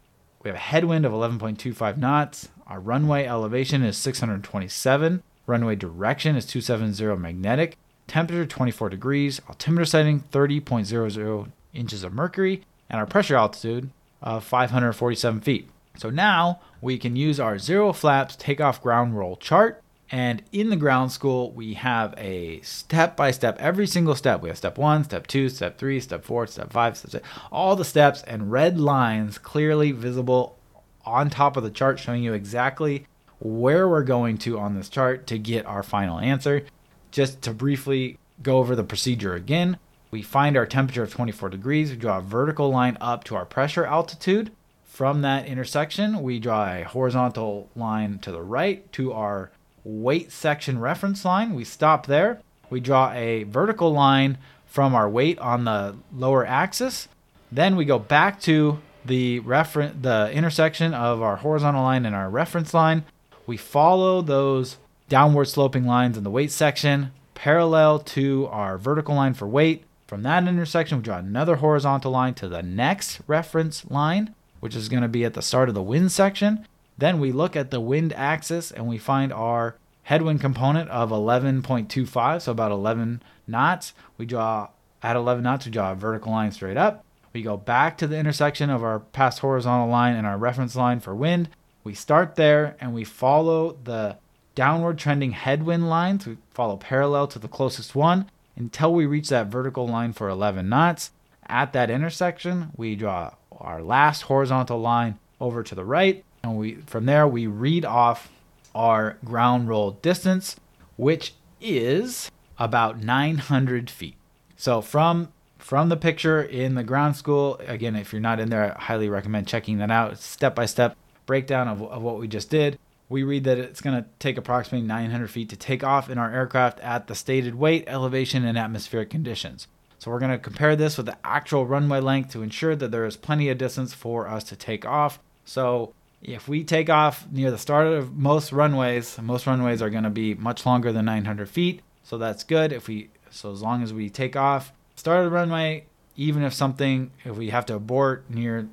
[0.44, 2.48] We have a headwind of 11.25 knots.
[2.68, 5.22] Our runway elevation is 627.
[5.46, 7.76] Runway direction is 270 magnetic.
[8.06, 9.40] Temperature 24 degrees.
[9.48, 12.62] Altimeter setting 30.00 inches of mercury.
[12.88, 13.90] And our pressure altitude
[14.22, 15.68] of 547 feet.
[15.98, 19.82] So now we can use our zero flaps takeoff ground roll chart.
[20.10, 24.40] And in the ground school, we have a step by step, every single step.
[24.40, 27.76] We have step one, step two, step three, step four, step five, step six, all
[27.76, 30.56] the steps and red lines clearly visible
[31.04, 33.06] on top of the chart showing you exactly
[33.40, 36.64] where we're going to on this chart to get our final answer.
[37.10, 39.78] Just to briefly go over the procedure again,
[40.10, 41.90] we find our temperature of 24 degrees.
[41.90, 44.52] We draw a vertical line up to our pressure altitude.
[44.98, 49.52] From that intersection, we draw a horizontal line to the right to our
[49.84, 51.54] weight section reference line.
[51.54, 52.40] We stop there.
[52.68, 57.06] We draw a vertical line from our weight on the lower axis.
[57.52, 62.28] Then we go back to the reference the intersection of our horizontal line and our
[62.28, 63.04] reference line.
[63.46, 64.78] We follow those
[65.08, 69.84] downward sloping lines in the weight section parallel to our vertical line for weight.
[70.08, 74.88] From that intersection, we draw another horizontal line to the next reference line, which is
[74.88, 76.66] going to be at the start of the wind section.
[76.96, 82.42] Then we look at the wind axis and we find our headwind component of 11.25,
[82.42, 83.92] so about 11 knots.
[84.16, 84.68] We draw
[85.02, 87.04] at 11 knots, we draw a vertical line straight up.
[87.32, 91.00] We go back to the intersection of our past horizontal line and our reference line
[91.00, 91.50] for wind.
[91.84, 94.16] We start there and we follow the
[94.54, 96.26] downward trending headwind lines.
[96.26, 100.68] We follow parallel to the closest one until we reach that vertical line for 11
[100.68, 101.12] knots.
[101.46, 106.76] At that intersection, we draw our last horizontal line over to the right, and we
[106.86, 108.30] from there we read off
[108.74, 110.56] our ground roll distance,
[110.96, 114.16] which is about 900 feet.
[114.56, 118.76] So from from the picture in the ground school, again, if you're not in there,
[118.76, 120.18] I highly recommend checking that out.
[120.18, 120.96] Step by step
[121.26, 122.78] breakdown of, of what we just did
[123.08, 126.32] we read that it's going to take approximately 900 feet to take off in our
[126.32, 129.66] aircraft at the stated weight, elevation, and atmospheric conditions.
[129.98, 133.04] So we're going to compare this with the actual runway length to ensure that there
[133.04, 135.18] is plenty of distance for us to take off.
[135.44, 135.92] So
[136.22, 140.10] if we take off near the start of most runways, most runways are going to
[140.10, 141.82] be much longer than 900 feet.
[142.04, 142.72] So that's good.
[142.72, 145.84] If we so as long as we take off, start of the runway,
[146.16, 148.68] even if something if we have to abort near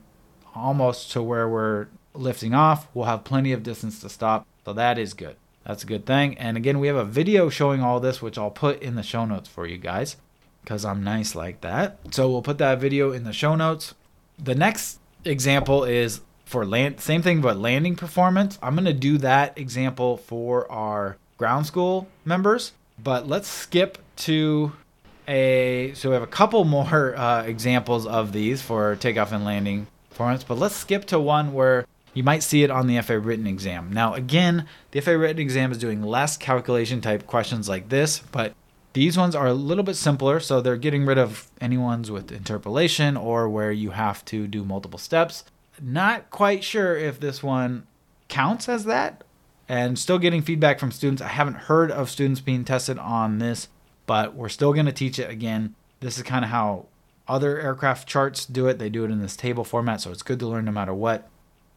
[0.54, 4.48] almost to where we're lifting off, we'll have plenty of distance to stop.
[4.64, 5.36] So that is good.
[5.66, 6.38] That's a good thing.
[6.38, 9.26] And again, we have a video showing all this, which I'll put in the show
[9.26, 10.16] notes for you guys
[10.66, 12.00] because I'm nice like that.
[12.12, 13.94] So we'll put that video in the show notes.
[14.44, 18.58] The next example is for land, same thing, but landing performance.
[18.62, 24.74] I'm going to do that example for our ground school members, but let's skip to
[25.28, 29.88] a, so we have a couple more uh, examples of these for takeoff and landing
[30.10, 33.46] performance, but let's skip to one where you might see it on the FAA written
[33.46, 33.92] exam.
[33.92, 38.54] Now, again, the FAA written exam is doing less calculation type questions like this, but
[38.96, 42.32] these ones are a little bit simpler, so they're getting rid of any ones with
[42.32, 45.44] interpolation or where you have to do multiple steps.
[45.82, 47.86] Not quite sure if this one
[48.30, 49.26] counts as that,
[49.68, 51.22] and still getting feedback from students.
[51.22, 53.68] I haven't heard of students being tested on this,
[54.06, 55.76] but we're still going to teach it again.
[56.00, 56.86] This is kind of how
[57.28, 58.80] other aircraft charts do it.
[58.80, 61.28] They do it in this table format, so it's good to learn no matter what.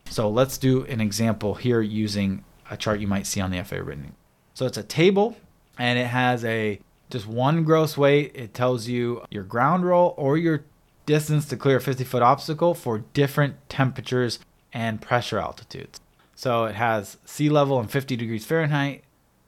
[0.09, 3.79] So let's do an example here using a chart you might see on the FAA
[3.79, 4.15] written.
[4.55, 5.37] So it's a table
[5.79, 6.79] and it has a
[7.11, 8.33] just one gross weight.
[8.35, 10.65] It tells you your ground roll or your
[11.07, 14.39] distance to clear a 50 foot obstacle for different temperatures
[14.73, 16.01] and pressure altitudes.
[16.35, 19.03] So it has sea level and 50 degrees Fahrenheit,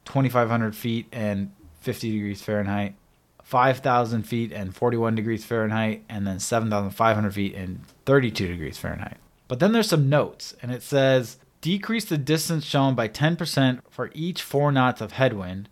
[0.06, 2.94] 2,500 feet and 50 degrees Fahrenheit,
[3.44, 9.18] 5,000 feet and 41 degrees Fahrenheit, and then 7,500 feet and 32 degrees Fahrenheit.
[9.48, 14.10] But then there's some notes, and it says decrease the distance shown by 10% for
[14.14, 15.68] each four knots of headwind.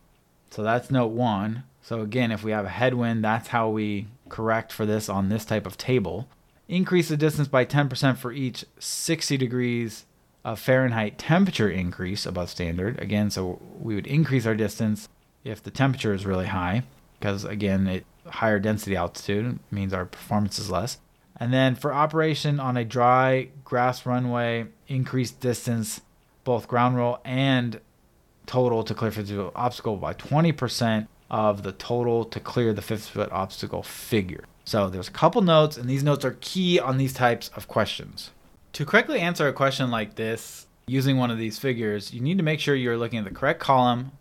[0.51, 1.65] So that's note one.
[1.89, 5.47] So again, if we have a headwind, that's how we correct for this on this
[5.47, 6.29] type of table.
[6.69, 10.05] Increase the distance by 10% for each 60 degrees
[10.45, 13.01] of Fahrenheit temperature increase above standard.
[13.01, 15.09] Again, so we would increase our distance
[15.45, 16.83] if the temperature is really high,
[17.19, 20.99] because again, it higher density altitude means our performance is less.
[21.41, 26.03] And then for operation on a dry grass runway, increase distance,
[26.45, 27.81] both ground roll and
[28.45, 33.11] total to clear 50 foot obstacle by 20% of the total to clear the 50
[33.11, 34.45] foot obstacle figure.
[34.65, 38.31] So there's a couple notes, and these notes are key on these types of questions.
[38.75, 42.45] To correctly answer a question like this using one of these figures, you need to
[42.45, 44.13] make sure you're looking at the correct column,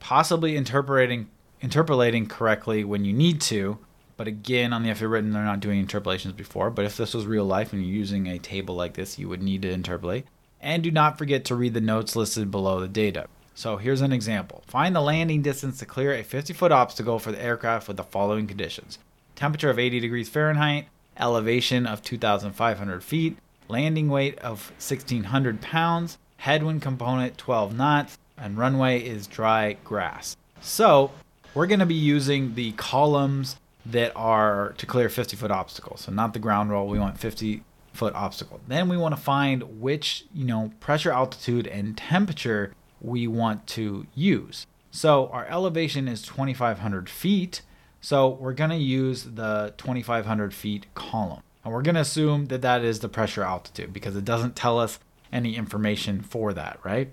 [0.00, 1.28] possibly interpolating
[1.60, 3.78] interpolating correctly when you need to.
[4.16, 6.70] But again, on the FAA written, they're not doing interpolations before.
[6.70, 9.42] But if this was real life and you're using a table like this, you would
[9.42, 10.26] need to interpolate.
[10.60, 13.26] And do not forget to read the notes listed below the data.
[13.56, 14.62] So here's an example.
[14.66, 18.04] Find the landing distance to clear a 50 foot obstacle for the aircraft with the
[18.04, 18.98] following conditions
[19.34, 20.88] temperature of 80 degrees Fahrenheit,
[21.18, 23.36] elevation of 2,500 feet,
[23.68, 30.36] landing weight of 1,600 pounds, headwind component 12 knots, and runway is dry grass.
[30.62, 31.10] So
[31.54, 36.02] we're going to be using the columns that are to clear 50 foot obstacles.
[36.02, 36.88] So not the ground roll.
[36.88, 38.60] We want 50 foot obstacle.
[38.68, 44.06] Then we want to find which, you know, pressure, altitude, and temperature we want to
[44.14, 44.66] use.
[44.90, 47.62] So our elevation is 2,500 feet.
[48.00, 51.42] So we're going to use the 2,500 feet column.
[51.64, 54.78] And we're going to assume that that is the pressure altitude because it doesn't tell
[54.78, 54.98] us
[55.32, 57.10] any information for that, right?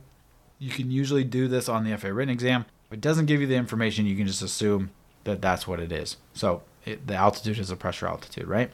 [0.60, 2.66] You can usually do this on the FAA written exam.
[2.88, 4.92] If it doesn't give you the information, you can just assume
[5.24, 6.18] that that's what it is.
[6.34, 8.72] So it, the altitude is a pressure altitude, right?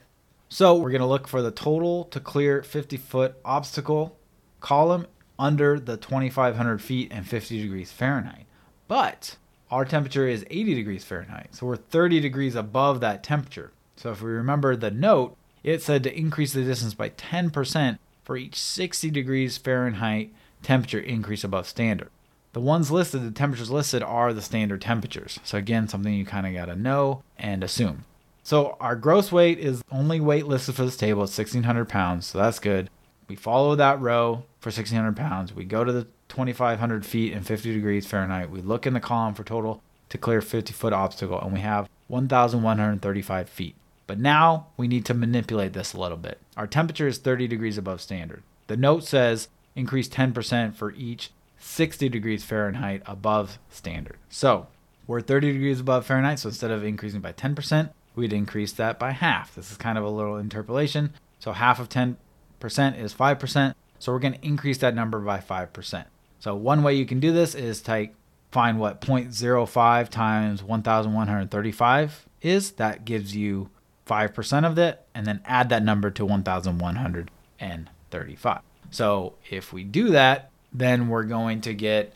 [0.49, 4.17] So we're going to look for the total to clear 50 foot obstacle
[4.59, 5.07] column
[5.39, 8.45] under the 2500 feet and 50 degrees Fahrenheit.
[8.87, 9.37] But
[9.71, 11.55] our temperature is 80 degrees Fahrenheit.
[11.55, 13.71] So we're 30 degrees above that temperature.
[13.95, 18.37] So if we remember the note, it said to increase the distance by 10% for
[18.37, 20.31] each 60 degrees Fahrenheit
[20.61, 22.09] temperature increase above standard.
[22.53, 25.39] The ones listed, the temperatures listed are the standard temperatures.
[25.43, 28.05] So again, something you kind of got to know and assume.
[28.41, 32.25] So our gross weight is only weight listed for this table at 1600 pounds.
[32.25, 32.89] So that's good.
[33.29, 35.53] We follow that row for 1600 pounds.
[35.53, 38.49] We go to the 2500 feet and 50 degrees Fahrenheit.
[38.49, 41.87] We look in the column for total to clear 50 foot obstacle and we have
[42.07, 43.75] 1135 feet.
[44.07, 46.39] But now we need to manipulate this a little bit.
[46.57, 48.41] Our temperature is 30 degrees above standard.
[48.65, 54.17] The note says increase 10% for each 60 degrees Fahrenheit above standard.
[54.29, 54.67] So
[55.05, 59.11] we're 30 degrees above Fahrenheit, so instead of increasing by 10%, we'd increase that by
[59.11, 59.53] half.
[59.53, 61.13] This is kind of a little interpolation.
[61.39, 62.15] So half of 10%
[62.63, 63.75] is 5%.
[63.99, 66.05] So we're going to increase that number by 5%.
[66.39, 68.13] So one way you can do this is take
[68.51, 72.71] find what 0.05 times 1135 is.
[72.71, 73.69] That gives you
[74.07, 78.59] 5% of it and then add that number to 1135.
[78.91, 82.13] So if we do that, then we're going to get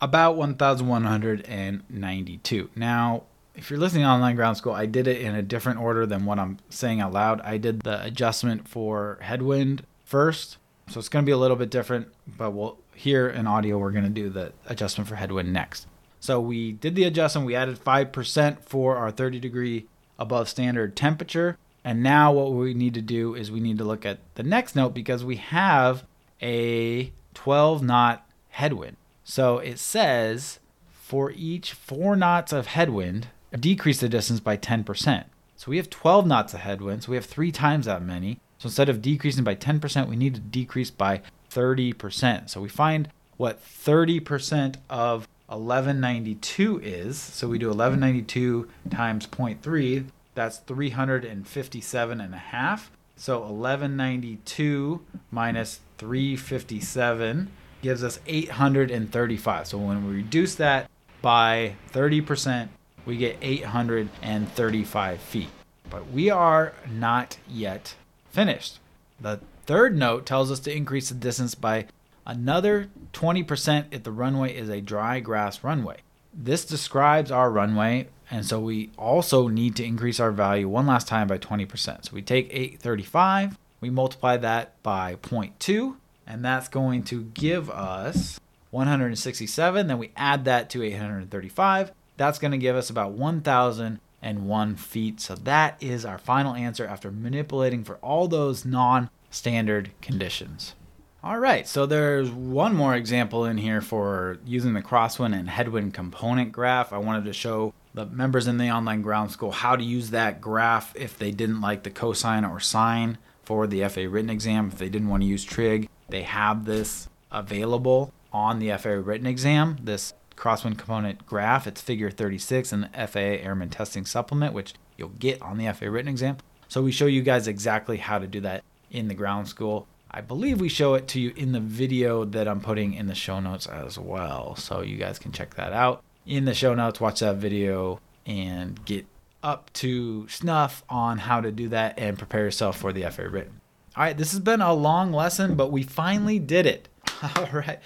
[0.00, 2.70] about 1192.
[2.74, 3.22] Now,
[3.56, 6.38] if you're listening online ground school, I did it in a different order than what
[6.38, 7.40] I'm saying out loud.
[7.40, 10.58] I did the adjustment for headwind first.
[10.88, 13.90] So it's going to be a little bit different, but we'll here in audio we're
[13.90, 15.86] going to do the adjustment for headwind next.
[16.20, 19.86] So we did the adjustment, we added 5% for our 30 degree
[20.18, 21.58] above standard temperature.
[21.84, 24.76] And now what we need to do is we need to look at the next
[24.76, 26.04] note because we have
[26.42, 28.96] a 12 knot headwind.
[29.24, 30.58] So it says
[30.90, 35.24] for each four knots of headwind, decrease the distance by 10%.
[35.56, 38.38] So we have 12 knots of headwind, so we have three times that many.
[38.58, 42.50] So instead of decreasing by 10%, we need to decrease by 30%.
[42.50, 47.18] So we find what 30% of 1192 is.
[47.18, 52.90] So we do 1192 times 0.3, that's 357 and a half.
[53.16, 57.50] So 1192 minus 357
[57.82, 59.66] gives us 835.
[59.66, 60.90] So when we reduce that
[61.22, 62.68] by 30%,
[63.06, 65.48] we get 835 feet.
[65.88, 67.94] But we are not yet
[68.30, 68.80] finished.
[69.20, 71.86] The third note tells us to increase the distance by
[72.26, 75.98] another 20% if the runway is a dry grass runway.
[76.34, 81.08] This describes our runway, and so we also need to increase our value one last
[81.08, 82.04] time by 20%.
[82.04, 85.96] So we take 835, we multiply that by 0.2,
[86.26, 88.38] and that's going to give us
[88.70, 89.86] 167.
[89.86, 91.92] Then we add that to 835.
[92.16, 95.20] That's going to give us about 1,001 feet.
[95.20, 100.74] So that is our final answer after manipulating for all those non standard conditions.
[101.22, 105.92] All right, so there's one more example in here for using the crosswind and headwind
[105.92, 106.92] component graph.
[106.92, 110.40] I wanted to show the members in the online ground school how to use that
[110.40, 114.68] graph if they didn't like the cosine or sine for the FAA written exam.
[114.68, 119.26] If they didn't want to use trig, they have this available on the FAA written
[119.26, 119.78] exam.
[119.82, 125.08] This crosswind component graph, it's figure 36 in the FAA Airman Testing Supplement, which you'll
[125.08, 126.36] get on the FAA written exam.
[126.68, 129.86] So we show you guys exactly how to do that in the ground school.
[130.10, 133.14] I believe we show it to you in the video that I'm putting in the
[133.14, 134.56] show notes as well.
[134.56, 138.84] So you guys can check that out in the show notes, watch that video and
[138.84, 139.06] get
[139.42, 143.60] up to snuff on how to do that and prepare yourself for the FAA written.
[143.96, 146.88] All right, this has been a long lesson, but we finally did it.
[147.36, 147.78] All right.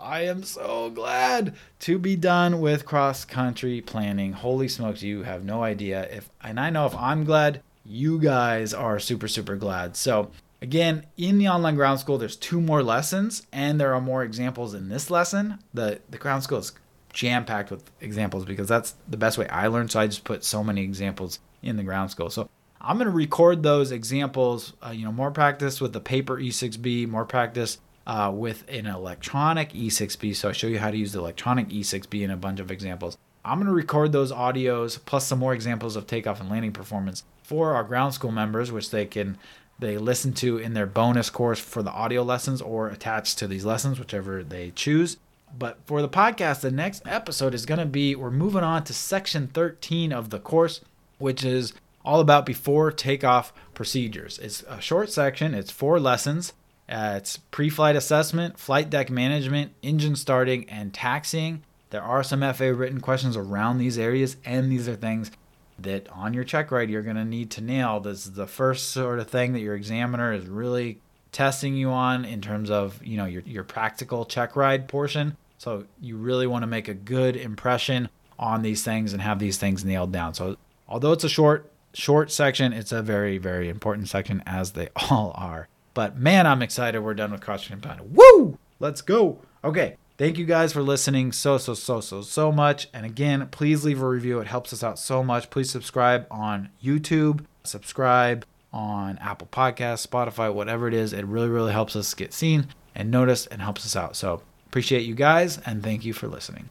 [0.00, 4.32] I am so glad to be done with cross country planning.
[4.32, 8.72] Holy smokes, you have no idea if and I know if I'm glad, you guys
[8.72, 9.96] are super super glad.
[9.96, 10.30] So,
[10.62, 14.72] again, in the online ground school there's two more lessons and there are more examples
[14.72, 15.58] in this lesson.
[15.74, 16.72] The the ground school is
[17.12, 19.90] jam packed with examples because that's the best way I learned.
[19.90, 22.30] So I just put so many examples in the ground school.
[22.30, 22.48] So
[22.80, 27.08] I'm going to record those examples, uh, you know, more practice with the paper E6B,
[27.08, 27.78] more practice
[28.08, 30.34] uh, with an electronic E6B.
[30.34, 33.18] So I show you how to use the electronic E6B in a bunch of examples.
[33.44, 37.22] I'm going to record those audios plus some more examples of takeoff and landing performance
[37.42, 39.38] for our ground school members, which they can
[39.78, 43.64] they listen to in their bonus course for the audio lessons or attached to these
[43.64, 45.18] lessons, whichever they choose.
[45.56, 48.94] But for the podcast, the next episode is going to be we're moving on to
[48.94, 50.80] section 13 of the course,
[51.18, 54.38] which is all about before takeoff procedures.
[54.38, 56.54] It's a short section, it's four lessons.
[56.88, 61.62] Uh, it's pre flight assessment, flight deck management, engine starting, and taxiing.
[61.90, 65.30] There are some FAA written questions around these areas, and these are things
[65.78, 68.00] that on your check ride you're going to need to nail.
[68.00, 70.98] This is the first sort of thing that your examiner is really
[71.32, 75.84] testing you on in terms of you know your, your practical check ride portion so
[76.00, 78.08] you really want to make a good impression
[78.38, 80.56] on these things and have these things nailed down so
[80.88, 85.32] although it's a short short section it's a very very important section as they all
[85.36, 85.68] are
[85.98, 90.38] but man i'm excited we're done with cross country planning woo let's go okay thank
[90.38, 94.08] you guys for listening so so so so so much and again please leave a
[94.08, 100.06] review it helps us out so much please subscribe on youtube subscribe on Apple Podcasts,
[100.06, 101.14] Spotify, whatever it is.
[101.14, 104.14] It really, really helps us get seen and noticed and helps us out.
[104.14, 106.68] So appreciate you guys and thank you for listening.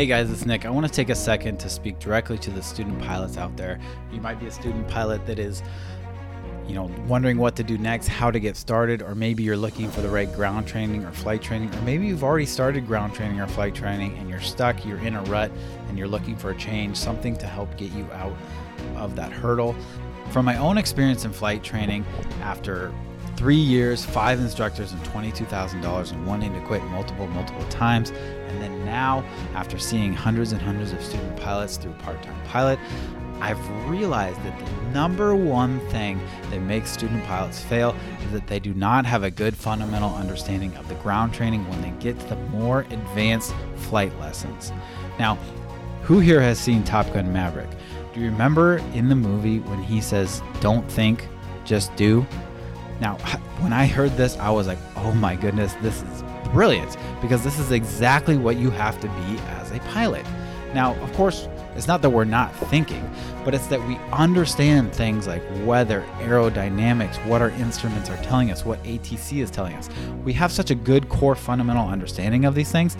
[0.00, 0.64] Hey guys, it's Nick.
[0.64, 3.78] I want to take a second to speak directly to the student pilots out there.
[4.10, 5.62] You might be a student pilot that is
[6.66, 9.90] you know, wondering what to do next, how to get started, or maybe you're looking
[9.90, 13.40] for the right ground training or flight training, or maybe you've already started ground training
[13.40, 15.52] or flight training and you're stuck, you're in a rut,
[15.88, 18.34] and you're looking for a change, something to help get you out
[18.96, 19.76] of that hurdle.
[20.30, 22.06] From my own experience in flight training,
[22.40, 22.90] after
[23.40, 28.84] three years, five instructors, and $22,000, and wanting to quit multiple, multiple times, and then
[28.84, 29.24] now,
[29.54, 32.78] after seeing hundreds and hundreds of student pilots through Part Time Pilot,
[33.40, 36.20] I've realized that the number one thing
[36.50, 40.76] that makes student pilots fail is that they do not have a good fundamental understanding
[40.76, 44.70] of the ground training when they get to the more advanced flight lessons.
[45.18, 45.36] Now,
[46.02, 47.70] who here has seen Top Gun Maverick?
[48.12, 51.26] Do you remember in the movie when he says, Don't think,
[51.64, 52.26] just do?
[53.00, 53.16] Now,
[53.60, 57.58] when I heard this, I was like, oh my goodness, this is brilliant because this
[57.58, 60.24] is exactly what you have to be as a pilot.
[60.74, 63.08] Now, of course, it's not that we're not thinking,
[63.44, 68.64] but it's that we understand things like weather, aerodynamics, what our instruments are telling us,
[68.64, 69.88] what ATC is telling us.
[70.24, 72.96] We have such a good core fundamental understanding of these things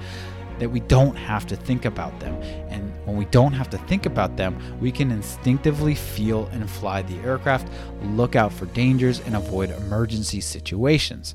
[0.61, 2.35] that we don't have to think about them.
[2.69, 7.03] And when we don't have to think about them, we can instinctively feel and fly
[7.03, 7.69] the aircraft,
[8.03, 11.35] look out for dangers, and avoid emergency situations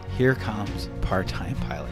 [0.17, 1.91] here comes part-time pilot.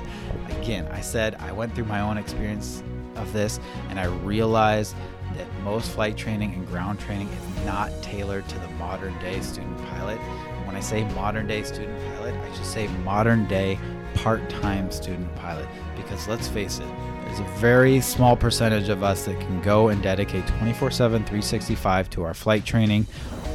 [0.61, 2.83] Again i said i went through my own experience
[3.15, 3.59] of this
[3.89, 4.95] and i realized
[5.35, 9.77] that most flight training and ground training is not tailored to the modern day student
[9.89, 10.19] pilot.
[10.19, 13.79] And when I say modern day student pilot, I should say modern day
[14.15, 15.67] part time student pilot.
[15.95, 16.87] Because let's face it,
[17.25, 22.09] there's a very small percentage of us that can go and dedicate 24 7, 365
[22.11, 23.05] to our flight training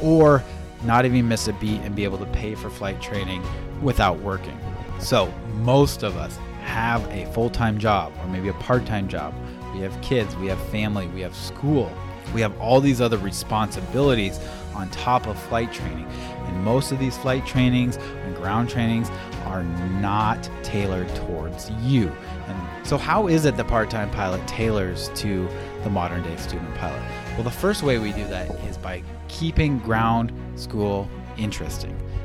[0.01, 0.43] or
[0.83, 3.43] not even miss a beat and be able to pay for flight training
[3.81, 4.57] without working.
[4.99, 9.33] So, most of us have a full time job or maybe a part time job.
[9.73, 11.91] We have kids, we have family, we have school,
[12.33, 14.39] we have all these other responsibilities
[14.73, 16.05] on top of flight training.
[16.45, 19.09] And most of these flight trainings and ground trainings
[19.45, 22.11] are not tailored towards you.
[22.47, 25.47] And so, how is it the part time pilot tailors to
[25.83, 27.01] the modern day student pilot?
[27.33, 31.95] Well, the first way we do that is by keeping ground school interesting.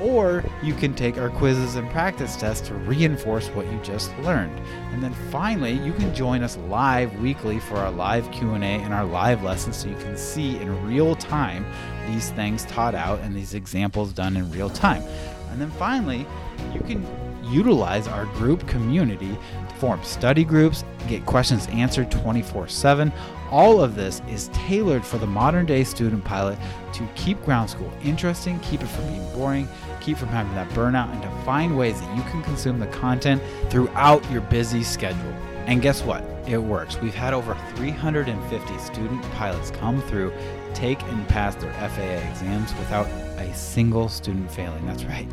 [0.00, 4.58] Or you can take our quizzes and practice tests to reinforce what you just learned.
[4.92, 9.04] And then finally, you can join us live weekly for our live Q&A and our
[9.04, 11.66] live lessons so you can see in real time
[12.08, 15.02] these things taught out and these examples done in real time.
[15.50, 16.26] And then finally,
[16.74, 17.06] you can
[17.50, 19.38] utilize our group community
[19.68, 23.12] to form study groups, get questions answered 24 7.
[23.50, 26.58] All of this is tailored for the modern day student pilot
[26.92, 29.68] to keep ground school interesting, keep it from being boring,
[30.06, 33.42] keep from having that burnout, and to find ways that you can consume the content
[33.70, 35.34] throughout your busy schedule.
[35.66, 36.22] And guess what?
[36.46, 37.00] It works.
[37.00, 40.32] We've had over 350 student pilots come through,
[40.74, 44.86] take and pass their FAA exams without a single student failing.
[44.86, 45.28] That's right.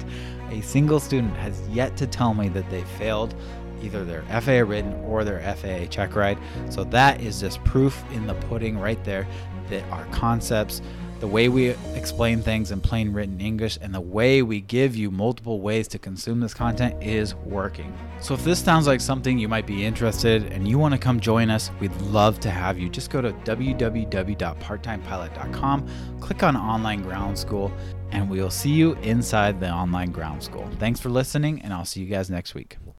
[0.50, 3.36] A single student has yet to tell me that they failed
[3.84, 6.40] either their FAA written or their FAA check ride.
[6.70, 9.28] So that is just proof in the pudding right there
[9.70, 10.82] that our concepts,
[11.24, 15.10] the way we explain things in plain written English, and the way we give you
[15.10, 17.98] multiple ways to consume this content is working.
[18.20, 20.98] So if this sounds like something you might be interested in and you want to
[20.98, 22.90] come join us, we'd love to have you.
[22.90, 25.88] Just go to www.parttimepilot.com,
[26.20, 27.72] click on online ground school,
[28.12, 30.70] and we'll see you inside the online ground school.
[30.78, 32.76] Thanks for listening, and I'll see you guys next week.